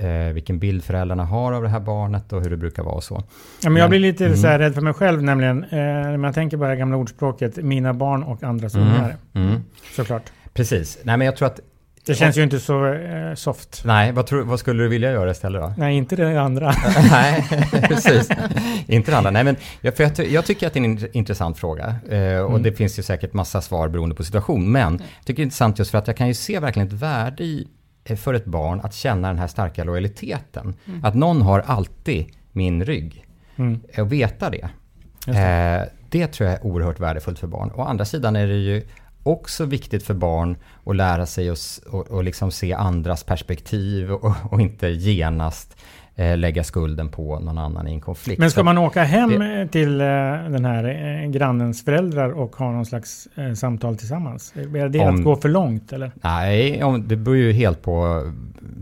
[0.00, 3.04] eh, vilken bild föräldrarna har av det här barnet och hur det brukar vara och
[3.04, 3.22] så.
[3.62, 4.36] Ja, men jag blir lite Mm.
[4.36, 5.64] så här rädd för mig själv nämligen.
[5.64, 9.16] Eh, när man tänker på det här gamla ordspråket, mina barn och andras ungar.
[9.34, 9.60] Mm.
[9.96, 10.22] Såklart.
[10.56, 10.98] Precis.
[11.02, 11.60] Nej men jag tror att,
[12.06, 13.82] Det känns ju inte så eh, soft.
[13.84, 15.74] nej vad, tror, vad skulle du vilja göra istället då?
[15.78, 16.74] Nej, inte det andra.
[17.10, 17.44] Nej,
[17.88, 18.28] precis.
[18.86, 19.30] Inte det andra.
[19.30, 21.86] Nej, men jag, för jag, jag tycker att det är en int- intressant fråga.
[22.08, 22.62] Eh, och Mm.
[22.62, 24.72] det finns ju säkert massa svar beroende på situation.
[24.72, 26.94] Men jag tycker det är intressant just för att jag kan ju se verkligen ett
[26.94, 27.66] värde i,
[28.04, 30.74] eh, för ett barn att känna den här starka lojaliteten.
[31.02, 33.24] Att någon har alltid min rygg.
[33.56, 33.80] Mm.
[33.92, 34.68] Eh, Och veta det.
[35.26, 35.32] Det.
[35.38, 37.70] Eh, det tror jag är oerhört värdefullt för barn.
[37.74, 38.82] Å andra sidan är det ju
[39.26, 44.32] också viktigt för barn att lära sig s- och, och liksom se andras perspektiv och,
[44.52, 45.76] och inte genast
[46.14, 48.38] eh, lägga skulden på någon annan i en konflikt.
[48.40, 50.06] Men ska man åka hem det- till eh,
[50.50, 50.84] den här
[51.24, 54.52] eh, grannens föräldrar och ha någon slags eh, samtal tillsammans?
[54.56, 56.12] Är det Om- att gå för långt eller?
[56.22, 58.22] Nej, om, det beror ju helt på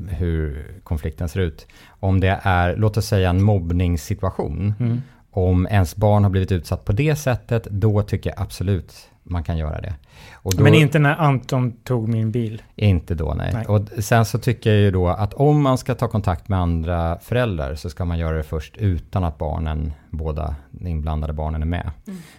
[0.08, 1.66] hur konflikten ser ut.
[1.88, 4.74] Om det är, låt oss säga en mobbningssituation.
[4.80, 5.02] Mm.
[5.30, 9.56] Om ens barn har blivit utsatt på det sättet, då tycker jag absolut man kan
[9.58, 9.94] göra det.
[10.32, 12.62] Och då, Men inte när Anton tog min bil.
[12.76, 13.50] Inte då, nej.
[13.54, 13.66] Nej.
[13.66, 17.18] Och sen så tycker jag ju då att om man ska ta kontakt med andra
[17.18, 21.66] föräldrar så ska man göra det först utan att barnen, båda de inblandade barnen är
[21.66, 21.90] med.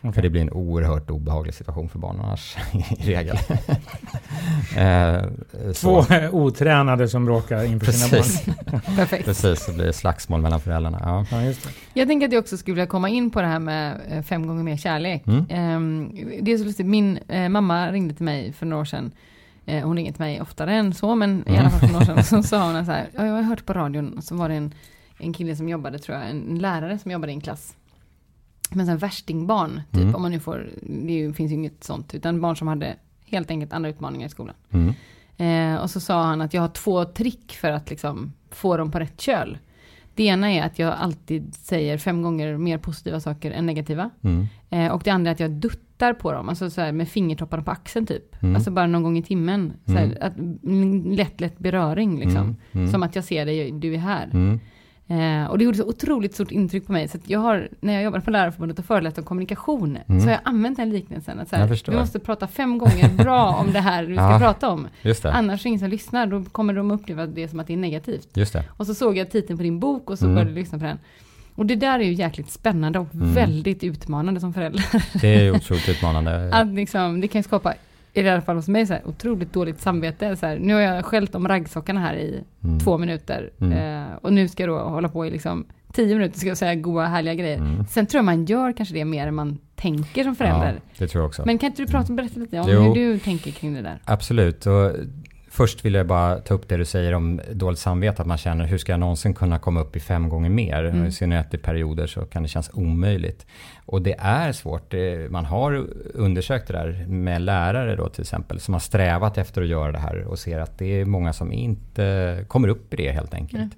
[0.02, 0.24] För Okej.
[0.24, 2.58] det blir en oerhört obehaglig situation för barnen annars,
[2.98, 3.38] i regel.
[4.78, 5.24] eh,
[5.74, 8.82] Två eh, otränade som bråkar inför sina barn.
[8.96, 9.26] Perfekt.
[9.26, 11.00] precis, så blir det slagsmål mellan föräldrarna.
[11.04, 11.26] Ja.
[11.32, 11.70] Ja, just det.
[11.94, 14.48] Jag tänker att jag också skulle vilja komma in på det här med eh, fem
[14.48, 15.28] gånger mer kärlek.
[15.28, 15.46] Mm.
[15.50, 16.12] Ehm,
[16.42, 19.12] det är så lustigt, min eh, mamma ringde till mig för några år sedan.
[19.66, 21.60] Eh, hon ringer till mig oftare än så, men i Mm.
[21.62, 22.24] alla fall för några år sedan.
[22.44, 24.74] Så sa hon så här, ja, jag har hört på radion, så var det en,
[25.18, 27.76] en kille som jobbade, tror jag, en lärare som jobbade i en klass.
[28.72, 30.16] Men sen värstingbarn, typ, Mm.
[30.16, 33.52] om man nu får, det ju- finns ju inget sånt, utan barn som hade helt
[33.52, 34.56] enkelt andra utmaningar i skolan.
[34.72, 34.94] Mm.
[35.38, 38.92] Eh, och så sa han att jag har två trick för att liksom få dem
[38.92, 39.58] på rätt köl.
[40.16, 44.10] Det ena är att jag alltid säger fem gånger mer positiva saker än negativa.
[44.22, 44.48] Mm.
[44.70, 47.64] Eh, och det andra är att jag duttar på dem, alltså så här med fingertopparna
[47.64, 48.44] på axeln typ.
[48.44, 48.56] Mm.
[48.56, 49.74] Alltså bara någon gång i timmen.
[49.86, 50.18] Så här, Mm.
[50.22, 52.42] att, lätt, lätt beröring liksom.
[52.42, 52.56] Mm.
[52.72, 52.88] Mm.
[52.92, 54.30] Som att jag ser dig, du är här.
[54.34, 54.60] Mm.
[55.08, 57.08] Eh, och det gjorde så otroligt stort intryck på mig.
[57.08, 60.20] Så jag har, när jag jobbade på Lärarförbundet och föreläste om kommunikation, Mm.
[60.22, 61.40] så har jag använt den liknelsen.
[61.40, 64.40] Att så här, vi måste prata fem gånger bra om det här vi ska Ja.
[64.40, 64.88] prata om.
[65.34, 67.78] Annars är det ingen som lyssnar, då kommer de uppleva det som att det är
[67.78, 68.28] negativt.
[68.70, 70.98] Och så såg jag titeln på din bok och så började jag lyssna på den.
[71.56, 73.34] Och det där är ju jäkligt spännande och Mm.
[73.34, 74.86] väldigt utmanande som förälder.
[75.22, 76.50] Det är ju otroligt utmanande.
[76.54, 77.74] Att liksom, det kan ju skapa,
[78.14, 80.36] i alla fall hos mig, så här, otroligt dåligt samvete.
[80.36, 82.80] Så här, nu har jag skällt om raggsockarna här i Mm.
[82.80, 83.50] två minuter.
[83.62, 84.04] Mm.
[84.04, 86.76] Eh, och nu ska jag då hålla på i liksom tio minuter, ska jag säga
[86.76, 87.58] goa härliga grejer.
[87.58, 87.86] Mm.
[87.88, 90.74] Sen tror jag man gör kanske det mer än man tänker som förälder.
[90.76, 91.44] Ja, det tror jag också.
[91.46, 92.82] Men kan inte du prata och berätta lite om Jo.
[92.82, 94.00] hur du tänker kring det där?
[94.06, 94.66] Absolut.
[94.66, 94.92] Och
[95.56, 98.22] först vill jag bara ta upp det du säger om dåligt samvete.
[98.22, 100.84] Att man känner, hur ska jag någonsin kunna komma upp i fem gånger mer?
[100.84, 101.06] Mm.
[101.06, 103.46] I synnerhet i perioder så kan det kännas omöjligt.
[103.86, 104.94] Och det är svårt.
[105.30, 108.60] Man har undersökt det där med lärare då till exempel.
[108.60, 111.52] Som har strävat efter att göra det här och ser att det är många som
[111.52, 113.74] inte kommer upp i det helt enkelt.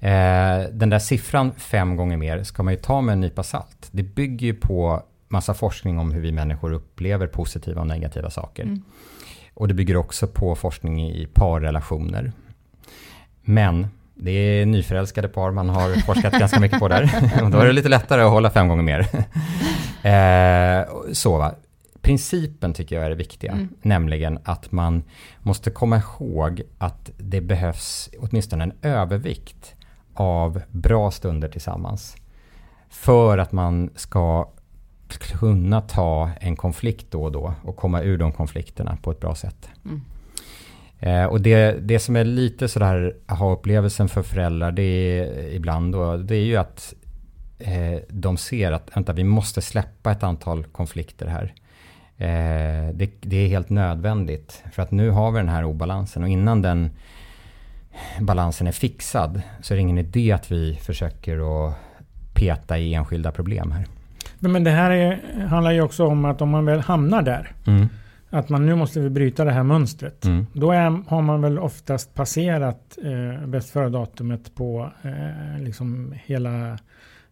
[0.00, 3.88] Eh, den där siffran fem gånger mer ska man ju ta med en nypa salt.
[3.90, 8.62] Det bygger ju på massa forskning om hur vi människor upplever positiva och negativa saker.
[8.62, 8.82] Mm.
[9.58, 12.32] Och det bygger också på forskning i parrelationer.
[13.42, 17.02] Men det är nyförälskade par man har forskat ganska mycket på där.
[17.42, 19.00] Och då är det lite lättare att hålla fem gånger mer.
[20.02, 21.54] eh, så va.
[22.00, 23.52] Principen tycker jag är det viktiga.
[23.52, 23.68] Mm.
[23.82, 25.02] Nämligen att man
[25.42, 29.74] måste komma ihåg att det behövs åtminstone en övervikt
[30.14, 32.16] av bra stunder tillsammans.
[32.90, 34.50] För att man ska
[35.08, 39.34] kunna ta en konflikt då och då och komma ur de konflikterna på ett bra
[39.34, 39.68] sätt.
[39.84, 40.00] Mm.
[40.98, 46.16] Eh, och det, det som är lite sådär aha-upplevelsen för föräldrar, det är ibland då,
[46.16, 46.94] det är ju att
[47.58, 51.54] eh, de ser att vänta, vi måste släppa ett antal konflikter här.
[52.16, 56.28] Eh, det, det är helt nödvändigt för att nu har vi den här obalansen och
[56.28, 56.90] innan den
[58.20, 61.74] balansen är fixad så är det ingen idé att vi försöker att
[62.34, 63.86] peta i enskilda problem här.
[64.40, 67.88] Men det här är, handlar ju också om att om man väl hamnar där, Mm.
[68.30, 70.24] att man nu måste vi bryta det här mönstret.
[70.24, 70.46] Mm.
[70.52, 76.78] Då är, har man väl oftast passerat eh, bäst före-datumet på eh, liksom hela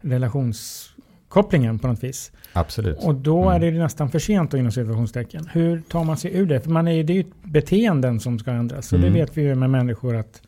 [0.01, 2.33] relationskopplingen på något vis.
[2.53, 2.99] Absolut.
[3.05, 3.55] Och då Mm.
[3.55, 5.49] är det ju nästan för sent inom situationstecken.
[5.53, 6.61] Hur tar man sig ur det?
[6.61, 8.87] För man är, det är ju beteenden som ska ändras.
[8.87, 9.13] Så Mm.
[9.13, 10.43] det vet vi ju med människor att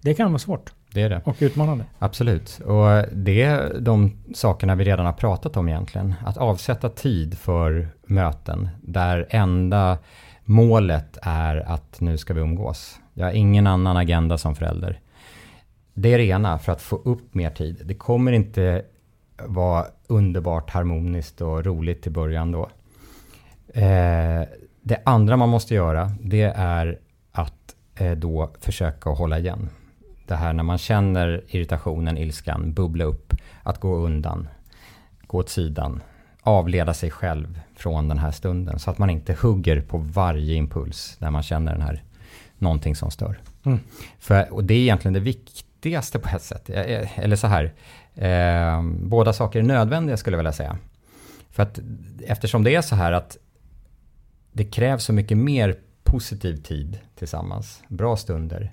[0.00, 1.20] det kan vara svårt Det är det.
[1.24, 1.84] och utmanande.
[1.98, 2.60] Absolut.
[2.64, 6.14] Och det är de sakerna vi redan har pratat om egentligen.
[6.26, 9.98] Att avsätta tid för möten där enda
[10.44, 13.00] målet är att nu ska vi umgås.
[13.14, 15.00] Jag har ingen annan agenda som förälder.
[15.94, 17.82] Det är det ena för att få upp mer tid.
[17.84, 18.82] Det kommer inte
[19.36, 22.68] vara underbart harmoniskt och roligt i början då.
[23.74, 24.42] Eh,
[24.82, 26.98] det andra man måste göra det är
[27.32, 29.70] att eh, då försöka hålla igen.
[30.26, 34.48] Det här när man känner irritationen, ilskan bubbla upp, att gå undan,
[35.26, 36.02] gå åt sidan,
[36.40, 41.16] avleda sig själv från den här stunden så att man inte hugger på varje impuls
[41.18, 42.02] när man känner den här
[42.58, 43.40] någonting som stör.
[43.64, 43.78] Mm.
[44.18, 46.70] För, och det är egentligen det viktigaste på ett sätt.
[46.70, 47.72] Eller så här,
[48.14, 50.78] eh, båda saker är nödvändiga skulle jag vilja säga.
[51.50, 51.78] För att
[52.26, 53.36] eftersom det är så här att
[54.52, 58.72] det krävs så mycket mer positiv tid tillsammans, bra stunder.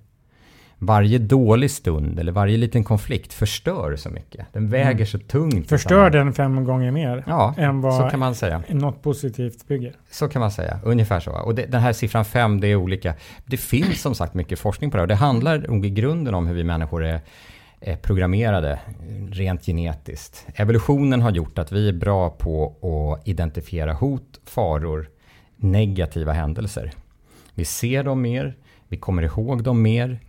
[0.84, 4.46] Varje dålig stund eller varje liten konflikt förstör så mycket.
[4.54, 5.06] Den väger Mm.
[5.06, 5.70] så tungt.
[5.70, 8.64] Förstör den fem gånger mer Ja, än vad så kan man säga.
[8.70, 9.96] något positivt bygger.
[10.12, 11.32] Så kan man säga, ungefär så.
[11.32, 13.14] Och det, den här siffran 5, det är olika.
[13.46, 16.48] Det finns som sagt mycket forskning på det och det handlar nog i grunden om
[16.48, 17.22] hur vi människor är
[18.02, 18.80] programmerade
[19.32, 20.46] rent genetiskt.
[20.56, 25.10] Evolutionen har gjort att vi är bra på att identifiera hot, faror,
[25.58, 26.92] negativa händelser.
[27.54, 28.56] Vi ser dem mer,
[28.92, 30.20] vi kommer ihåg dem mer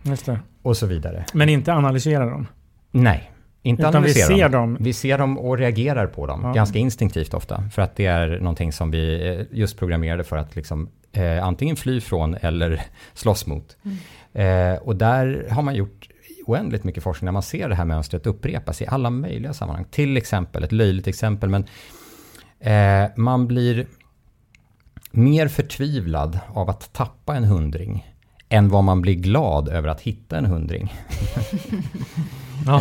[0.61, 1.25] och så vidare.
[1.33, 2.47] Men inte analysera dem.
[2.91, 4.51] Nej, inte Utan vi analysera ser dem.
[4.73, 4.77] dem.
[4.83, 6.53] Vi ser dem och reagerar på dem, Ja.
[6.53, 7.69] ganska instinktivt ofta.
[7.73, 11.75] För att det är någonting som vi eh, just programmerade för att liksom, eh, antingen
[11.75, 12.81] fly från eller
[13.13, 13.77] slåss mot.
[14.33, 16.09] Eh, och där har man gjort
[16.45, 19.85] oändligt mycket forskning när man ser det här mönstret upprepas i alla möjliga sammanhang.
[19.91, 21.65] Till exempel, ett löjligt exempel, men
[22.59, 23.85] eh, man blir
[25.11, 28.12] mer förtvivlad av att tappa en hundring
[28.53, 30.93] än vad man blir glad över att hitta en hundring.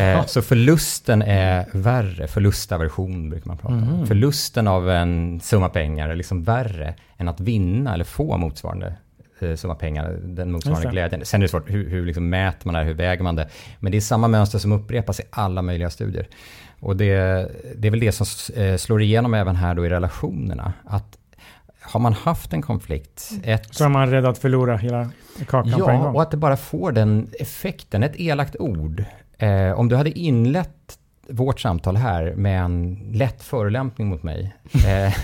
[0.01, 3.81] Eh, så förlusten är värre, förlustaversion brukar man prata om.
[3.81, 4.07] Mhm.
[4.07, 8.95] Förlusten av en summa pengar är liksom värre än att vinna eller få motsvarande
[9.41, 11.25] eh, summa pengar, den motsvarande glädjen.
[11.25, 13.49] Sen är det svårt, hur, hur liksom mäter man det här, hur väger man det?
[13.79, 16.27] Men det är samma mönster som upprepas i alla möjliga studier.
[16.81, 17.15] Och det,
[17.77, 18.27] det är väl det som
[18.63, 20.73] eh, slår igenom även här då i relationerna.
[20.85, 21.19] Att
[21.83, 25.11] har man haft en konflikt, ett Så är man rädd att förlora hela
[25.49, 26.15] kakan på en Ja, gång.
[26.15, 28.03] och att det bara får den effekten.
[28.03, 29.05] Ett elakt ord.
[29.39, 30.69] Eh, om du hade inlett
[31.29, 34.55] vårt samtal här med en lätt förolämpning mot mig.
[34.87, 35.15] Eh,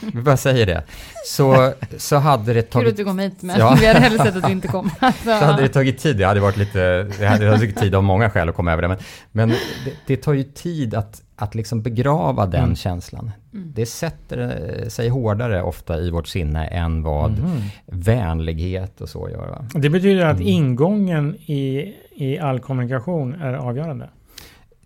[0.12, 0.82] vi bara säger det.
[1.26, 2.96] Så, så hade det Kul att tagit...
[2.96, 3.76] du kom hit, men Ja.
[3.80, 4.90] vi hade hellre sett att du inte kom.
[4.98, 6.16] Alltså, Så hade det tagit tid.
[6.16, 7.02] Det hade varit lite...
[7.18, 8.88] Det hade tagit tid av många skäl att komma över det.
[8.88, 8.98] Men,
[9.32, 12.76] men det, det tar ju tid att, att liksom begrava den Mm.
[12.76, 13.30] känslan.
[13.50, 14.38] Det sätter
[14.82, 17.60] eh, sig hårdare ofta i vårt sinne än vad Mhm.
[17.86, 19.46] vänlighet och så gör.
[19.50, 19.64] Va?
[19.74, 20.48] Det betyder att Mm.
[20.48, 24.08] ingången i, i all kommunikation är avgörande.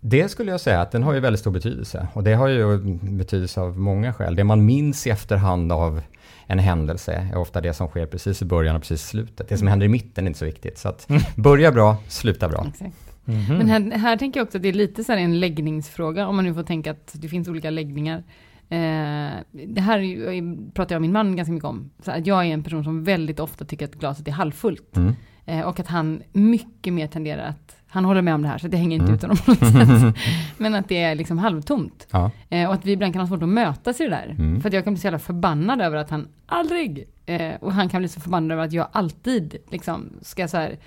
[0.01, 2.07] Det skulle jag säga att den har ju väldigt stor betydelse.
[2.13, 4.35] Och det har ju betydelse av många skäl.
[4.35, 6.01] Det man minns i efterhand av
[6.47, 9.49] en händelse är ofta det som sker precis i början och precis i slutet.
[9.49, 10.77] Det som händer i mitten är inte så viktigt.
[10.77, 12.65] Så att börja bra, sluta bra.
[12.69, 12.95] Exakt.
[13.27, 13.57] Mhm.
[13.57, 16.35] Men här, här tänker jag också att det är lite så här en läggningsfråga, om
[16.35, 18.23] man nu får tänka att det finns olika läggningar.
[18.69, 21.89] Eh, det här ju, pratar jag och min man ganska mycket om.
[21.99, 24.97] Så att jag är en person som väldigt ofta tycker att glaset är halvfullt.
[24.97, 25.13] Mm.
[25.45, 28.67] Eh, och att han mycket mer tenderar att, han håller med om det här, så
[28.67, 29.15] det hänger inte Mm.
[29.15, 30.15] ut honom på något sätt.
[30.57, 32.07] Men att det är liksom halvtomt.
[32.11, 32.31] Ja.
[32.49, 34.35] Eh, och att vi ibland kan ha svårt att mötas i det där.
[34.39, 34.61] Mm.
[34.61, 37.89] För att jag kan bli så jävla förbannad över att han aldrig, eh, och han
[37.89, 40.77] kan bli så förbannad över att jag alltid liksom ska så här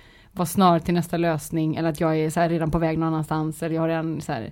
[0.40, 3.08] vara snar till nästa lösning, eller att jag är så här redan på väg någon
[3.08, 4.50] annanstans, eller jag har redan så här.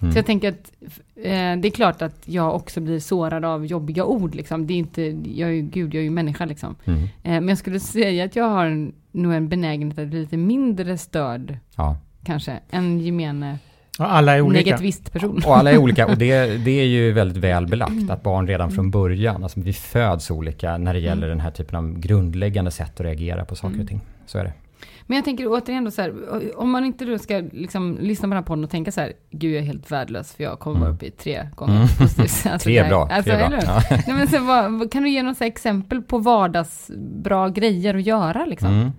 [0.00, 0.12] Mm.
[0.12, 0.72] Så jag tänker att
[1.16, 4.66] eh, det är klart att jag också blir sårad av jobbiga ord liksom.
[4.66, 6.74] Det är inte, jag är ju gud, jag är ju människa liksom.
[6.84, 7.02] Mm.
[7.02, 10.36] Eh, men jag skulle säga att jag har en, nog en benägenhet att bli lite
[10.36, 11.96] mindre störd, Ja.
[12.24, 13.58] kanske, än gemene
[13.98, 14.64] Och alla är olika.
[14.64, 15.42] negativist person.
[15.46, 18.70] Och alla är olika och det, det är ju väldigt väl belagt att barn redan
[18.70, 23.00] från början, alltså vi föds olika när det gäller den här typen av grundläggande sätt
[23.00, 24.00] att reagera på saker och ting.
[24.26, 24.52] Så är det.
[25.06, 26.14] Men jag tänker återigen då så här,
[26.60, 29.12] om man inte då ska liksom lyssna på den här podden och tänka så här,
[29.30, 30.96] gud jag är helt värdelös för jag kommer vara Mm.
[30.96, 31.88] uppe i tre gånger Mm.
[31.98, 32.46] positivt.
[32.46, 33.58] Alltså, Tre bra, Alltså, tre bra.
[33.64, 33.82] Ja.
[33.90, 38.68] Nej, men så, vad, kan du ge några exempel på vardagsbra grejer att göra liksom?
[38.70, 38.92] Mm.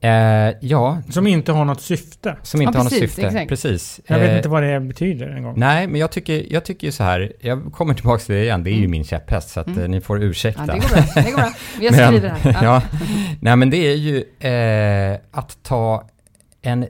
[0.00, 2.36] Eh, ja, Som inte har något syfte.
[2.42, 3.26] som inte Ja, har något precis, syfte.
[3.26, 3.48] exakt.
[3.48, 4.00] Precis.
[4.06, 5.54] Jag vet Eh, inte vad det betyder en gång.
[5.56, 8.64] Nej, men jag tycker, jag tycker ju så här, jag kommer tillbaka till det igen,
[8.64, 8.90] det är ju Mm.
[8.90, 9.78] min käpphäst, så att Mm.
[9.82, 10.64] eh, ni får ursäkta.
[10.66, 11.22] Ja, det går bra.
[11.22, 11.52] Det går bra.
[12.12, 12.64] Vi det här.
[12.64, 12.82] ja,
[13.40, 14.16] nej men det är ju
[15.12, 16.08] eh, att ta
[16.62, 16.86] en,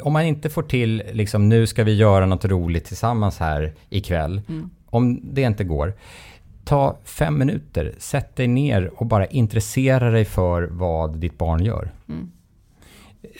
[0.00, 4.40] om man inte får till liksom nu ska vi göra något roligt tillsammans här ikväll,
[4.48, 4.70] Mm.
[4.86, 5.94] om det inte går,
[6.64, 11.90] ta fem minuter, sätt dig ner och bara intressera dig för vad ditt barn gör.
[12.08, 12.30] Mm.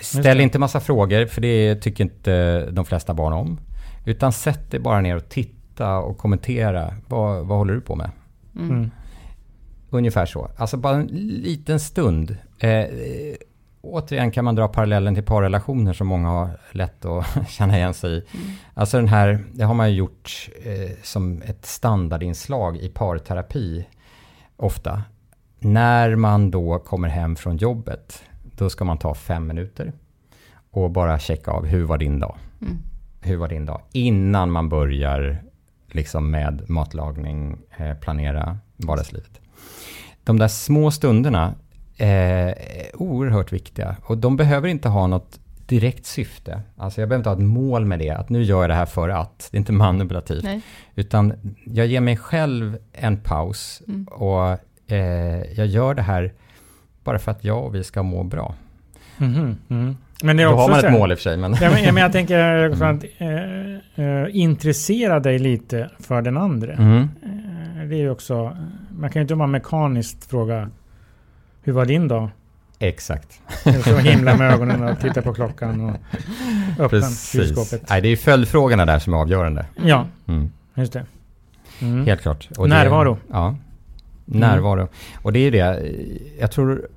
[0.01, 3.61] Ställ inte massa frågor, för det tycker inte de flesta barn om.
[4.05, 6.95] Utan sätt dig bara ner och titta och kommentera.
[7.09, 8.11] Vad, vad håller du på med?
[8.57, 8.71] Mm.
[8.71, 8.91] Mm.
[9.91, 10.51] Ungefär så.
[10.57, 11.07] Alltså bara en
[11.43, 12.37] liten stund.
[12.59, 13.37] Eh, eh,
[13.81, 18.11] återigen kan man dra parallellen till parrelationer som många har lätt att känna igen sig
[18.11, 18.15] i.
[18.15, 18.47] Mm.
[18.75, 23.87] Alltså den här, det har man ju gjort eh, som ett standardinslag i parterapi
[24.57, 25.03] ofta.
[25.59, 28.23] När man då kommer hem från jobbet,
[28.57, 29.93] då ska man ta fem minuter
[30.71, 32.37] och bara checka av hur var din dag?
[32.63, 32.77] Mm.
[33.21, 33.81] Hur var din dag?
[33.93, 35.43] Innan man börjar
[35.87, 39.41] liksom med matlagning, eh, planera vardagslivet.
[40.25, 41.55] De där små stunderna
[41.97, 42.09] eh,
[42.49, 46.63] är oerhört viktiga och de behöver inte ha något direkt syfte.
[46.77, 48.87] Alltså jag behöver inte ha ett mål med det, att nu gör jag det här
[48.87, 49.49] för att.
[49.51, 50.45] Det är inte manipulativt.
[50.45, 50.61] Nej.
[50.95, 51.33] Utan
[51.65, 54.05] jag ger mig själv en paus Mm.
[54.05, 54.59] och
[54.93, 56.33] eh, jag gör det här
[57.07, 58.55] bara för att jag och vi ska må bra.
[59.17, 59.97] Mhm, mm.
[60.23, 61.55] Men det är Då också har man ett mål i och för sig, men...
[61.61, 66.37] Ja, men, ja, men jag tänker också att eh, eh, intressera dig lite för den
[66.37, 66.73] andra.
[66.73, 67.09] Mm.
[67.23, 68.57] Eh, det är ju också,
[68.99, 70.71] man kan ju inte bara mekaniskt fråga
[71.63, 72.29] hur var din dag?
[72.79, 73.41] Exakt.
[73.85, 75.97] Så himla med ögonen och titta på klockan och
[76.71, 77.33] öppna Precis.
[77.33, 77.91] kylskåpet.
[77.91, 79.67] Nej, det är ju följdfrågorna där som är avgörande.
[79.85, 80.51] Ja, Mm.
[80.75, 81.05] just det.
[81.81, 82.07] Mm.
[82.07, 82.49] Helt klart.
[82.59, 83.15] Och Närvaro.
[83.15, 83.57] Det, ja.
[84.25, 84.89] Närvaro.
[85.23, 85.93] Och det är ju det,
[86.41, 86.89] jag tror...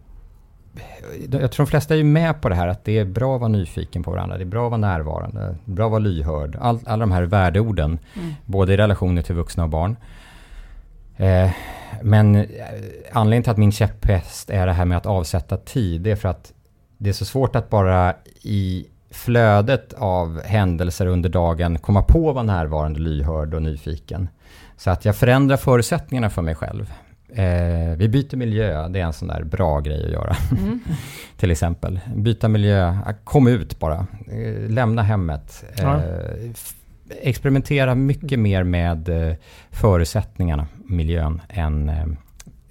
[1.32, 3.50] Jag tror de flesta är med på det här att det är bra att vara
[3.50, 4.38] nyfiken på varandra.
[4.38, 5.56] Det är bra att vara närvarande.
[5.66, 6.58] Bra att vara lyhörd.
[6.62, 8.00] All, alla de här värdeorden.
[8.16, 8.34] Mm.
[8.46, 9.96] Både i relationer till vuxna och barn.
[11.18, 11.52] Eh,
[12.02, 12.46] men eh,
[13.12, 16.02] anledningen till att min käpphäst är det här med att avsätta tid.
[16.02, 16.54] Det är för att
[16.98, 22.36] det är så svårt att bara i flödet av händelser under dagen komma på att
[22.36, 24.30] vara närvarande, lyhörd och nyfiken.
[24.78, 26.94] Så att jag förändrar förutsättningarna för mig själv.
[27.34, 30.36] Eh, vi byter miljö, det är en sån där bra grej att göra.
[30.60, 30.80] Mm.
[31.38, 32.00] Till exempel.
[32.16, 34.08] Byta miljö, kom ut bara.
[34.32, 35.64] Eh, lämna hemmet.
[35.78, 36.02] Eh, Ja.
[37.22, 39.36] experimentera mycket mer med eh,
[39.72, 42.06] förutsättningarna, miljön, än, eh,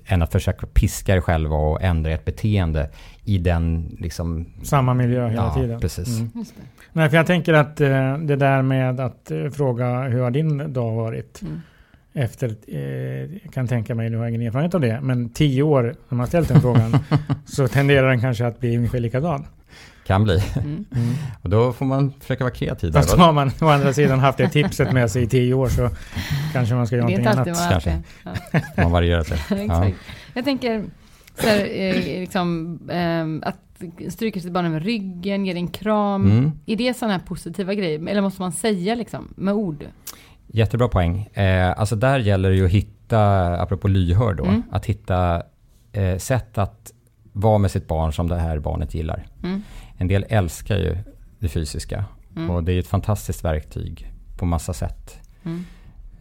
[0.06, 2.90] än att försöka piska er själva och ändra ert beteende
[3.24, 4.46] i den liksom...
[4.62, 5.80] Samma miljö hela Ja, tiden.
[5.80, 6.18] precis.
[6.18, 6.30] Mm.
[6.34, 6.62] Just det.
[6.92, 10.72] Nej, för jag tänker att eh, det där med att eh, fråga hur har din
[10.72, 11.42] dag varit?
[11.42, 11.60] Mm.
[12.18, 12.80] Efter, eh,
[13.42, 16.16] jag kan tänka mig, nu har jag ingen erfarenhet av det, men tio år när
[16.16, 16.98] man ställt den frågan
[17.46, 19.46] så tenderar den kanske att bli ungefär likadan.
[20.06, 20.42] Kan bli.
[20.56, 20.84] Mm.
[21.42, 22.92] Och då får man försöka vara kreativ.
[22.92, 25.90] Fast har man å andra sidan haft det tipset med sig i tio år så
[26.52, 27.46] kanske man ska göra någonting annat.
[27.46, 28.02] man Kanske.
[28.24, 28.60] Ja.
[28.82, 29.38] Man varierar sig.
[29.68, 29.90] Ja.
[30.34, 30.84] Jag tänker
[31.34, 36.24] så här, eh, liksom, ehm, att stryka sitt barn över ryggen, ge det en kram.
[36.24, 36.52] Mm.
[36.66, 38.08] Är det sådana här positiva grejer?
[38.08, 39.84] Eller måste man säga liksom med ord?
[40.52, 41.28] Jättebra poäng.
[41.32, 44.62] Eh, alltså där gäller det ju att hitta, apropå lyhörd då, Mm.
[44.70, 45.42] att hitta
[45.92, 46.92] eh, sätt att
[47.32, 49.26] vara med sitt barn som det här barnet gillar.
[49.44, 49.62] Mm.
[49.96, 50.96] En del älskar ju
[51.38, 52.04] det fysiska
[52.36, 52.50] Mm.
[52.50, 55.20] och det är ett fantastiskt verktyg på massa sätt.
[55.44, 55.64] Mm.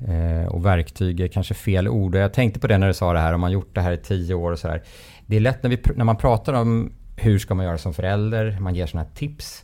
[0.07, 2.15] Eh, och verktyg är kanske fel ord.
[2.15, 3.97] Jag tänkte på det när du sa det här, om man gjort det här i
[3.97, 4.83] tio år och sådär.
[5.25, 8.57] Det är lätt när, vi, när man pratar om hur ska man göra som förälder,
[8.59, 9.63] man ger sådana här tips.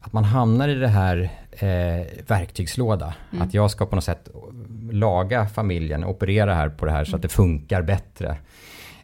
[0.00, 3.14] Att man hamnar i det här eh, verktygslåda.
[3.32, 3.42] Mm.
[3.42, 4.28] Att jag ska på något sätt
[4.90, 8.36] laga familjen, operera här på det här så att det funkar bättre.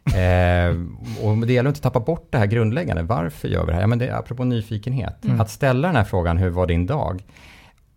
[0.07, 0.75] Eh,
[1.21, 3.03] och det gäller att inte tappa bort det här grundläggande.
[3.03, 3.81] Varför gör vi det här?
[3.81, 5.25] Ja, men det är apropå nyfikenhet.
[5.25, 5.41] Mm.
[5.41, 7.23] Att ställa den här frågan, hur var din dag?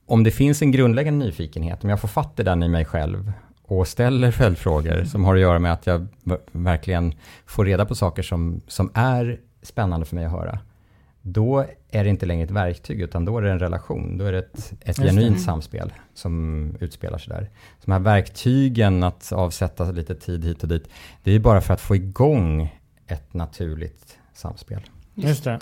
[0.06, 3.32] Om det finns en grundläggande nyfikenhet, om jag får fatt i den i mig själv
[3.62, 6.06] och ställer följdfrågor som har att göra med att jag
[6.52, 7.14] verkligen
[7.46, 10.58] får reda på saker som, som är spännande för mig att höra.
[11.32, 14.18] Då är det inte längre ett verktyg, utan då är det en relation.
[14.18, 15.38] Då är det ett, ett genuint Mm.
[15.38, 17.50] samspel som utspelar sig där.
[17.78, 20.88] Så de här verktygen att avsätta lite tid hit och dit,
[21.22, 22.76] det är ju bara för att få igång
[23.06, 24.80] ett naturligt samspel.
[25.14, 25.60] Just det.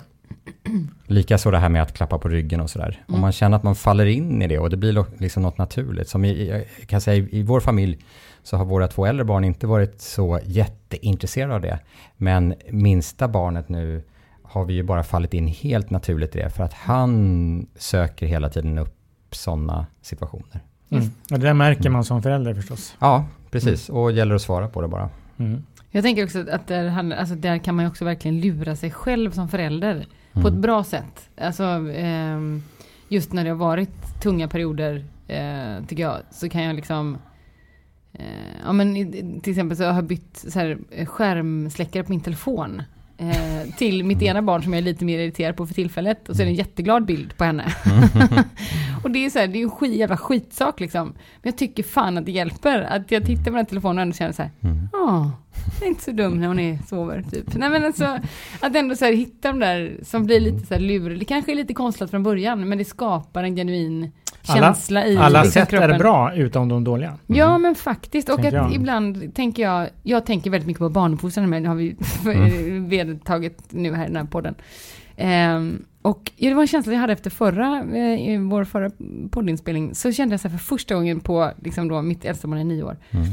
[1.07, 3.03] Likaså det här med att klappa på ryggen och sådär.
[3.07, 3.21] Om Mm.
[3.21, 6.09] man känner att man faller in i det och det blir liksom något naturligt.
[6.09, 7.97] Som i, kan säga i, i vår familj
[8.43, 11.79] så har våra två äldre barn inte varit så jätteintresserade av det.
[12.17, 14.03] Men minsta barnet nu
[14.49, 16.49] har vi ju bara fallit in helt naturligt i det.
[16.49, 18.95] För att han söker hela tiden upp
[19.31, 20.59] sådana situationer.
[20.89, 21.03] Mm.
[21.31, 22.95] Och det där märker man som förälder förstås.
[22.99, 23.89] Ja, precis.
[23.89, 25.09] Och gäller att svara på det bara.
[25.37, 25.63] Mm.
[25.91, 29.31] Jag tänker också att där, alltså där kan man ju också verkligen lura sig själv
[29.31, 30.07] som förälder.
[30.33, 30.53] På Mm.
[30.53, 31.29] ett bra sätt.
[31.41, 32.63] Alltså, ehm,
[33.07, 37.17] just när det har varit tunga perioder, eh, tycker jag, så kan jag liksom...
[38.13, 38.23] Eh,
[38.65, 38.95] ja men
[39.41, 42.81] till exempel så har jag bytt så här, eh, skärmsläckare på min telefon.
[43.19, 46.29] Eh, till mitt ena barn som jag är lite mer irriterad på för tillfället.
[46.29, 47.63] Och så är det en jätteglad bild på henne.
[49.03, 51.07] och det är så här, det är en skit, jävla skitsak liksom.
[51.07, 52.81] Men jag tycker fan att det hjälper.
[52.81, 54.89] Att jag tittar på den telefonen och ändå känner så här, Mm.
[54.93, 55.31] Ja,
[55.79, 57.55] det är inte så dum när hon är sover typ.
[57.55, 58.19] Nej men alltså,
[58.59, 61.19] att ändå så här hitta de där som blir lite så här luriga.
[61.19, 64.11] Det kanske är lite konstlat från början, men det skapar en genuin
[64.47, 65.97] Alla- känsla i Alla liksom, sätt är kroppen.
[65.97, 67.17] bra utom de dåliga.
[67.27, 71.63] Ja men faktiskt, och att ibland tänker jag, jag tänker väldigt mycket på barnuppfostran, men
[71.63, 71.95] det har vi
[72.87, 74.55] vedertagit nu här i den här podden.
[75.17, 78.89] Ehm, och ja, det var en känsla jag hade efter förra, eh, i vår förra
[79.31, 82.59] poddinspelning, så kände jag så här för första gången på, liksom då, mitt äldsta barn
[82.59, 83.25] är nio år, Mm.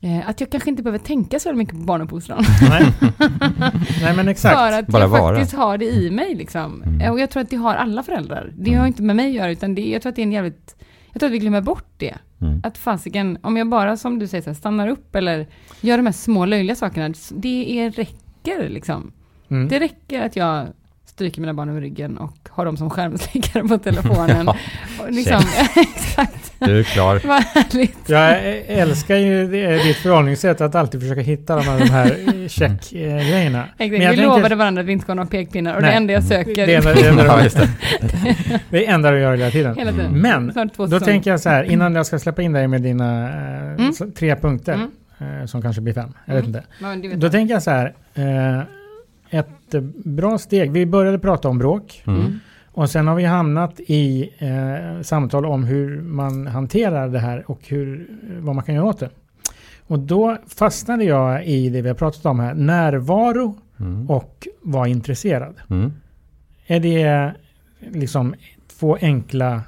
[0.00, 2.44] Eh, att jag kanske inte behöver tänka så mycket på barnuppfostran.
[2.70, 2.92] Nej.
[4.02, 4.56] Nej men exakt.
[4.58, 5.34] För att Bara jag vara.
[5.36, 6.82] faktiskt har det i mig liksom.
[6.82, 7.12] Mm.
[7.12, 8.52] Och jag tror att det har alla föräldrar.
[8.58, 8.80] Det Mm.
[8.80, 10.76] har inte med mig att göra, utan det, jag tror att det är en jävligt...
[11.12, 12.14] Jag tror att vi glömmer bort det.
[12.40, 12.60] Mm.
[12.64, 15.46] Att fasiken, om jag bara som du säger så här, stannar upp eller
[15.80, 19.12] gör de här små löjliga sakerna, det är, räcker liksom.
[19.50, 19.68] Mm.
[19.68, 20.66] Det räcker att jag
[21.10, 24.46] stryker mina barn över ryggen och har dem som skärmsläckare på telefonen.
[24.98, 25.42] Ja, liksom,
[25.76, 26.52] exakt.
[26.58, 27.20] Du är klar.
[27.26, 28.08] Vad härligt.
[28.08, 33.64] Jag älskar ju det- ditt förhållningssätt att alltid försöka hitta de här, de här check-grejerna.
[33.78, 34.12] Exakt.
[34.18, 35.90] Vi lovade varandra att vi inte ska ha några pekpinnar och Nej.
[35.90, 37.68] det enda jag söker Det enda, det enda, Ja, just det.
[38.70, 39.76] det enda du gör hela tiden.
[39.76, 40.12] hela tiden.
[40.20, 41.00] Men då säsonger.
[41.00, 43.92] tänker jag så här, innan jag ska släppa in dig med dina eh, Mm.
[44.18, 44.88] tre punkter,
[45.18, 45.40] Mm.
[45.40, 46.52] eh, som kanske blir fem, jag Mm.
[46.52, 46.68] vet inte.
[47.02, 47.32] Det vet Då jag.
[47.32, 48.62] tänker jag så här, eh,
[49.30, 52.02] ett eh, bra steg, vi började prata om bråk.
[52.06, 52.38] Mm.
[52.72, 57.60] Och sen har vi hamnat i eh, samtal om hur man hanterar det här och
[57.68, 58.10] hur,
[58.40, 59.10] vad man kan göra åt det.
[59.86, 64.10] Och då fastnade jag i det vi har pratat om här, närvaro Mm.
[64.10, 65.54] och vara intresserad.
[65.70, 65.92] Mm.
[66.66, 67.32] Är det
[67.90, 68.34] liksom
[68.78, 69.62] två enkla,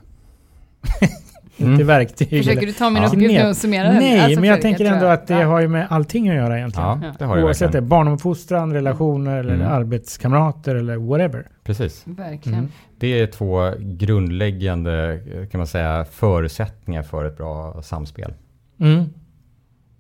[1.57, 1.87] inte Mm.
[1.87, 2.29] verktyg?
[2.29, 3.09] Försöker du ta min Ja.
[3.09, 3.97] uppgift nu och summera den?
[3.97, 5.13] Nej, Alltså, men jag tänker ändå jag.
[5.13, 5.47] att det Ja.
[5.47, 6.89] har ju med allting att göra egentligen.
[6.89, 7.89] Ja, det har det Oavsett det, verkligen.
[7.89, 9.67] barnuppfostran, relationer eller Mm.
[9.73, 11.47] arbetskamrater eller whatever.
[11.65, 12.03] Precis.
[12.07, 12.59] Verkligen.
[12.59, 12.71] Mm.
[12.99, 18.35] Det är två grundläggande kan man säga, förutsättningar för ett bra samspel.
[18.81, 19.05] Mm.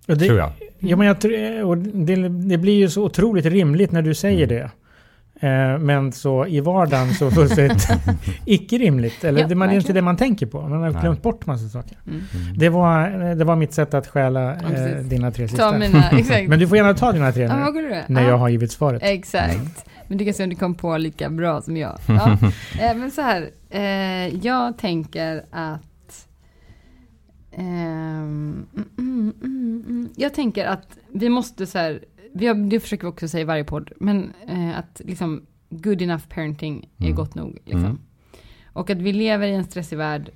[0.08, 0.50] Och det, tror jag.
[0.78, 1.16] Ja, men jag
[1.68, 4.48] och det, det blir ju så otroligt rimligt när du säger Mm.
[4.56, 4.70] det.
[5.42, 7.88] Eh, men så i vardagen så fullständigt
[8.44, 9.24] icke rimligt.
[9.24, 10.60] Eller Ja, det, man, det är inte det man tänker på.
[10.60, 11.00] Man har Nej.
[11.00, 11.98] glömt bort massa saker.
[12.06, 12.20] Mm.
[12.34, 12.58] Mm.
[12.58, 15.10] Det var, det var mitt sätt att stjäla eh, precis.
[15.10, 15.70] dina tre sista.
[15.70, 16.48] Ta mina, exakt.
[16.48, 18.28] Men du får gärna ta dina tre ja, nu, vad går du när ja.
[18.28, 19.02] jag har givit svaret.
[19.04, 19.86] Exakt.
[20.08, 21.98] Men du kan se om du kom på lika bra som jag.
[22.08, 22.38] Ja.
[22.80, 26.26] Eh, men så här, eh, jag tänker att
[27.52, 30.08] ehm, mm, mm, mm, mm.
[30.16, 32.00] jag tänker att vi måste så här,
[32.34, 36.28] vi det försöker vi också säga i varje podd, men eh, att liksom good enough
[36.28, 37.16] parenting är Mm.
[37.16, 37.58] gott nog.
[37.64, 37.84] Liksom.
[37.84, 37.98] Mm.
[38.72, 40.30] Och att vi lever i en stressig värld,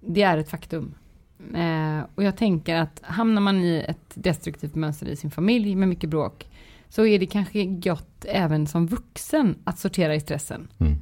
[0.00, 0.94] det är ett faktum.
[1.54, 5.88] Eh, och jag tänker att hamnar man i ett destruktivt mönster i sin familj med
[5.88, 6.48] mycket bråk,
[6.88, 10.68] så är det kanske gott även som vuxen att sortera i stressen.
[10.78, 10.92] Mm.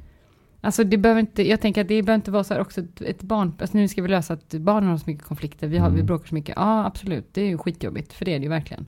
[0.61, 3.01] Alltså det behöver inte, jag tänker att det behöver inte vara så här också ett,
[3.01, 5.87] ett barn, alltså nu ska vi lösa att barnen har så mycket konflikter, vi, har,
[5.87, 5.97] Mm.
[5.97, 8.49] vi bråkar så mycket, ja absolut, det är ju skitjobbigt, för det är det ju
[8.49, 8.85] verkligen.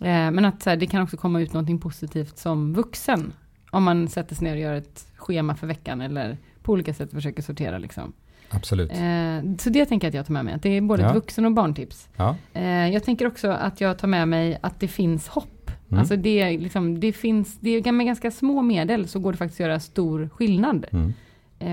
[0.00, 3.32] Eh, men att så här, det kan också komma ut någonting positivt som vuxen,
[3.70, 7.10] om man sätter sig ner och gör ett schema för veckan, eller på olika sätt
[7.12, 8.12] försöker sortera liksom.
[8.50, 8.90] Absolut.
[8.90, 11.08] Eh, så det tänker jag att jag tar med mig, att det är både Ja.
[11.08, 12.08] ett vuxen och barntips.
[12.16, 12.36] Ja.
[12.52, 15.70] Eh, jag tänker också att jag tar med mig att det finns hopp.
[15.88, 16.00] Mm.
[16.00, 19.60] Alltså det, liksom, det finns, det är med ganska små medel så går det faktiskt
[19.60, 20.86] att göra stor skillnad.
[20.92, 21.12] Mm.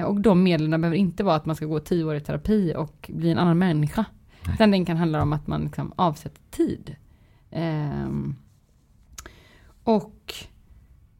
[0.05, 3.11] Och de medlen behöver inte vara att man ska gå tio år i terapi och
[3.13, 4.05] bli en annan människa.
[4.53, 6.95] Utan den kan handla om att man liksom avsätter tid.
[7.51, 8.35] Ehm,
[9.83, 10.33] och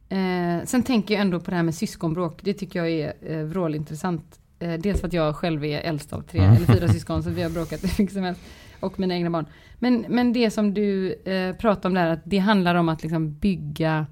[0.10, 2.40] eh, sen tänker jag ändå på det här med syskonbråk.
[2.44, 4.40] Det tycker jag är eh, vrålintressant.
[4.60, 6.56] Eh, dels för att jag själv är äldst av tre Mm.
[6.56, 8.42] eller fyra syskon så vi har bråkat hur mycket som helst.
[8.80, 9.46] Och mina egna barn.
[9.80, 13.34] Men, men det som du eh, pratar om där, att det handlar om att liksom
[13.34, 14.06] bygga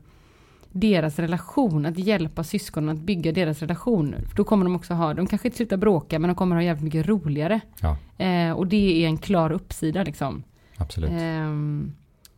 [0.72, 4.16] deras relation, att hjälpa syskonen att bygga deras relation.
[4.36, 6.84] Då kommer de också ha, de kanske inte slutar bråka, men de kommer ha jävligt
[6.84, 7.60] mycket roligare.
[7.82, 10.44] Ja, Eh, och det är en klar uppsida liksom.
[10.78, 11.10] absolut.
[11.14, 11.92] Ehm,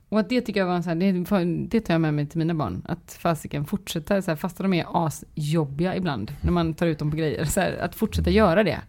[0.09, 2.37] och att det tycker jag var sån här, det, det tar jag med mig till
[2.39, 2.81] mina barn.
[2.85, 7.11] Att fasiken fortsätta, så här, fast de är asjobbiga ibland, när man tar ut dem
[7.11, 7.45] på grejer.
[7.45, 8.79] Så här, att fortsätta göra det.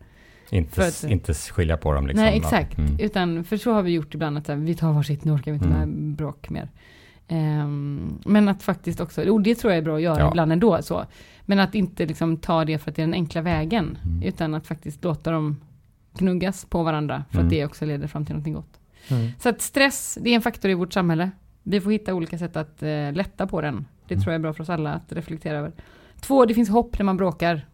[0.50, 2.24] inte, att- inte skilja på dem liksom.
[2.24, 2.78] Nej, exakt.
[2.78, 2.96] Mm.
[3.00, 5.52] Utan, för så har vi gjort ibland, att så här, vi tar varsitt, nu orkar
[5.52, 5.78] vi inte Mm.
[5.90, 6.68] med bråk mer.
[7.28, 10.28] Ehm, men att faktiskt också, och det tror jag är bra att göra Ja.
[10.30, 10.78] ibland ändå.
[10.82, 11.04] Så.
[11.42, 13.98] Men att inte liksom ta det för att det är den enkla vägen.
[14.04, 14.22] Mm.
[14.22, 15.56] Utan att faktiskt låta dem
[16.18, 17.24] gnuggas på varandra.
[17.30, 17.46] För Mm.
[17.46, 18.80] att det också leder fram till någonting gott.
[19.10, 19.28] Mm.
[19.38, 21.30] Så att stress, det är en faktor i vårt samhälle.
[21.62, 23.86] Vi får hitta olika sätt att eh, lätta på den.
[24.08, 24.22] Det Mm.
[24.22, 25.72] tror jag är bra för oss alla att reflektera över.
[26.20, 27.66] Två, det finns hopp när man bråkar.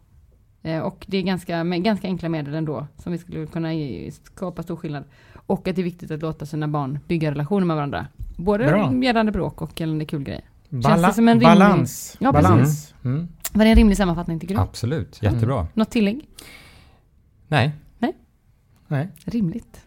[0.61, 2.87] Eh, och det är ganska, med ganska enkla medel ändå.
[2.97, 5.03] Som vi skulle kunna ge, skapa stor skillnad.
[5.47, 8.07] Och att det är viktigt att låta sina barn bygga relationer med varandra.
[8.37, 8.93] Både Bra.
[9.03, 10.41] gällande bråk och gällande kul grej.
[10.69, 12.17] Bala- det som en rimlig- balans.
[12.19, 12.93] Ja, balans.
[13.03, 13.27] Mm.
[13.53, 14.61] Var det en rimlig sammanfattning tycker du?
[14.61, 15.67] Absolut, jättebra.
[15.73, 16.27] Något tillägg?
[17.47, 17.71] Nej,
[18.87, 19.09] Nej.
[19.25, 19.85] Rimligt.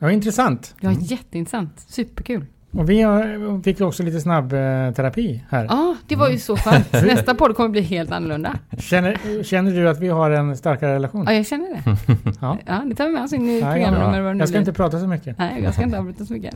[0.00, 0.74] Var intressant.
[0.80, 1.80] Ja, jätteintressant.
[1.88, 2.44] Superkul.
[2.72, 4.58] Och vi har, fick också lite snabb eh,
[4.92, 5.64] terapi här.
[5.64, 6.92] Ja, det var ju så skönt.
[6.92, 8.58] Nästa podd kommer bli helt annorlunda.
[8.78, 11.24] Känner, känner du att vi har en starkare relation?
[11.28, 11.96] Ja, jag känner det.
[12.40, 12.58] Ja.
[12.66, 14.58] Ja, det tar vi med oss in i Ja, ja, nu Jag ska blir.
[14.58, 15.38] inte prata så mycket.
[15.38, 16.54] Nej, jag ska inte avbryta så mycket.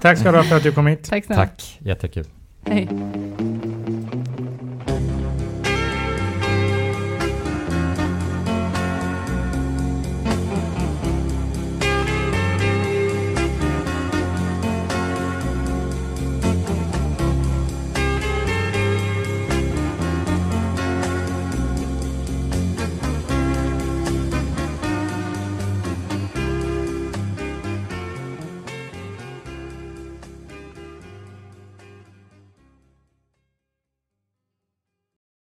[0.00, 1.10] Tack ska du ha för att du kom hit.
[1.10, 1.42] Tack snälla.
[1.42, 1.78] tack.
[1.80, 2.24] Jättekul.
[2.66, 2.88] Hej.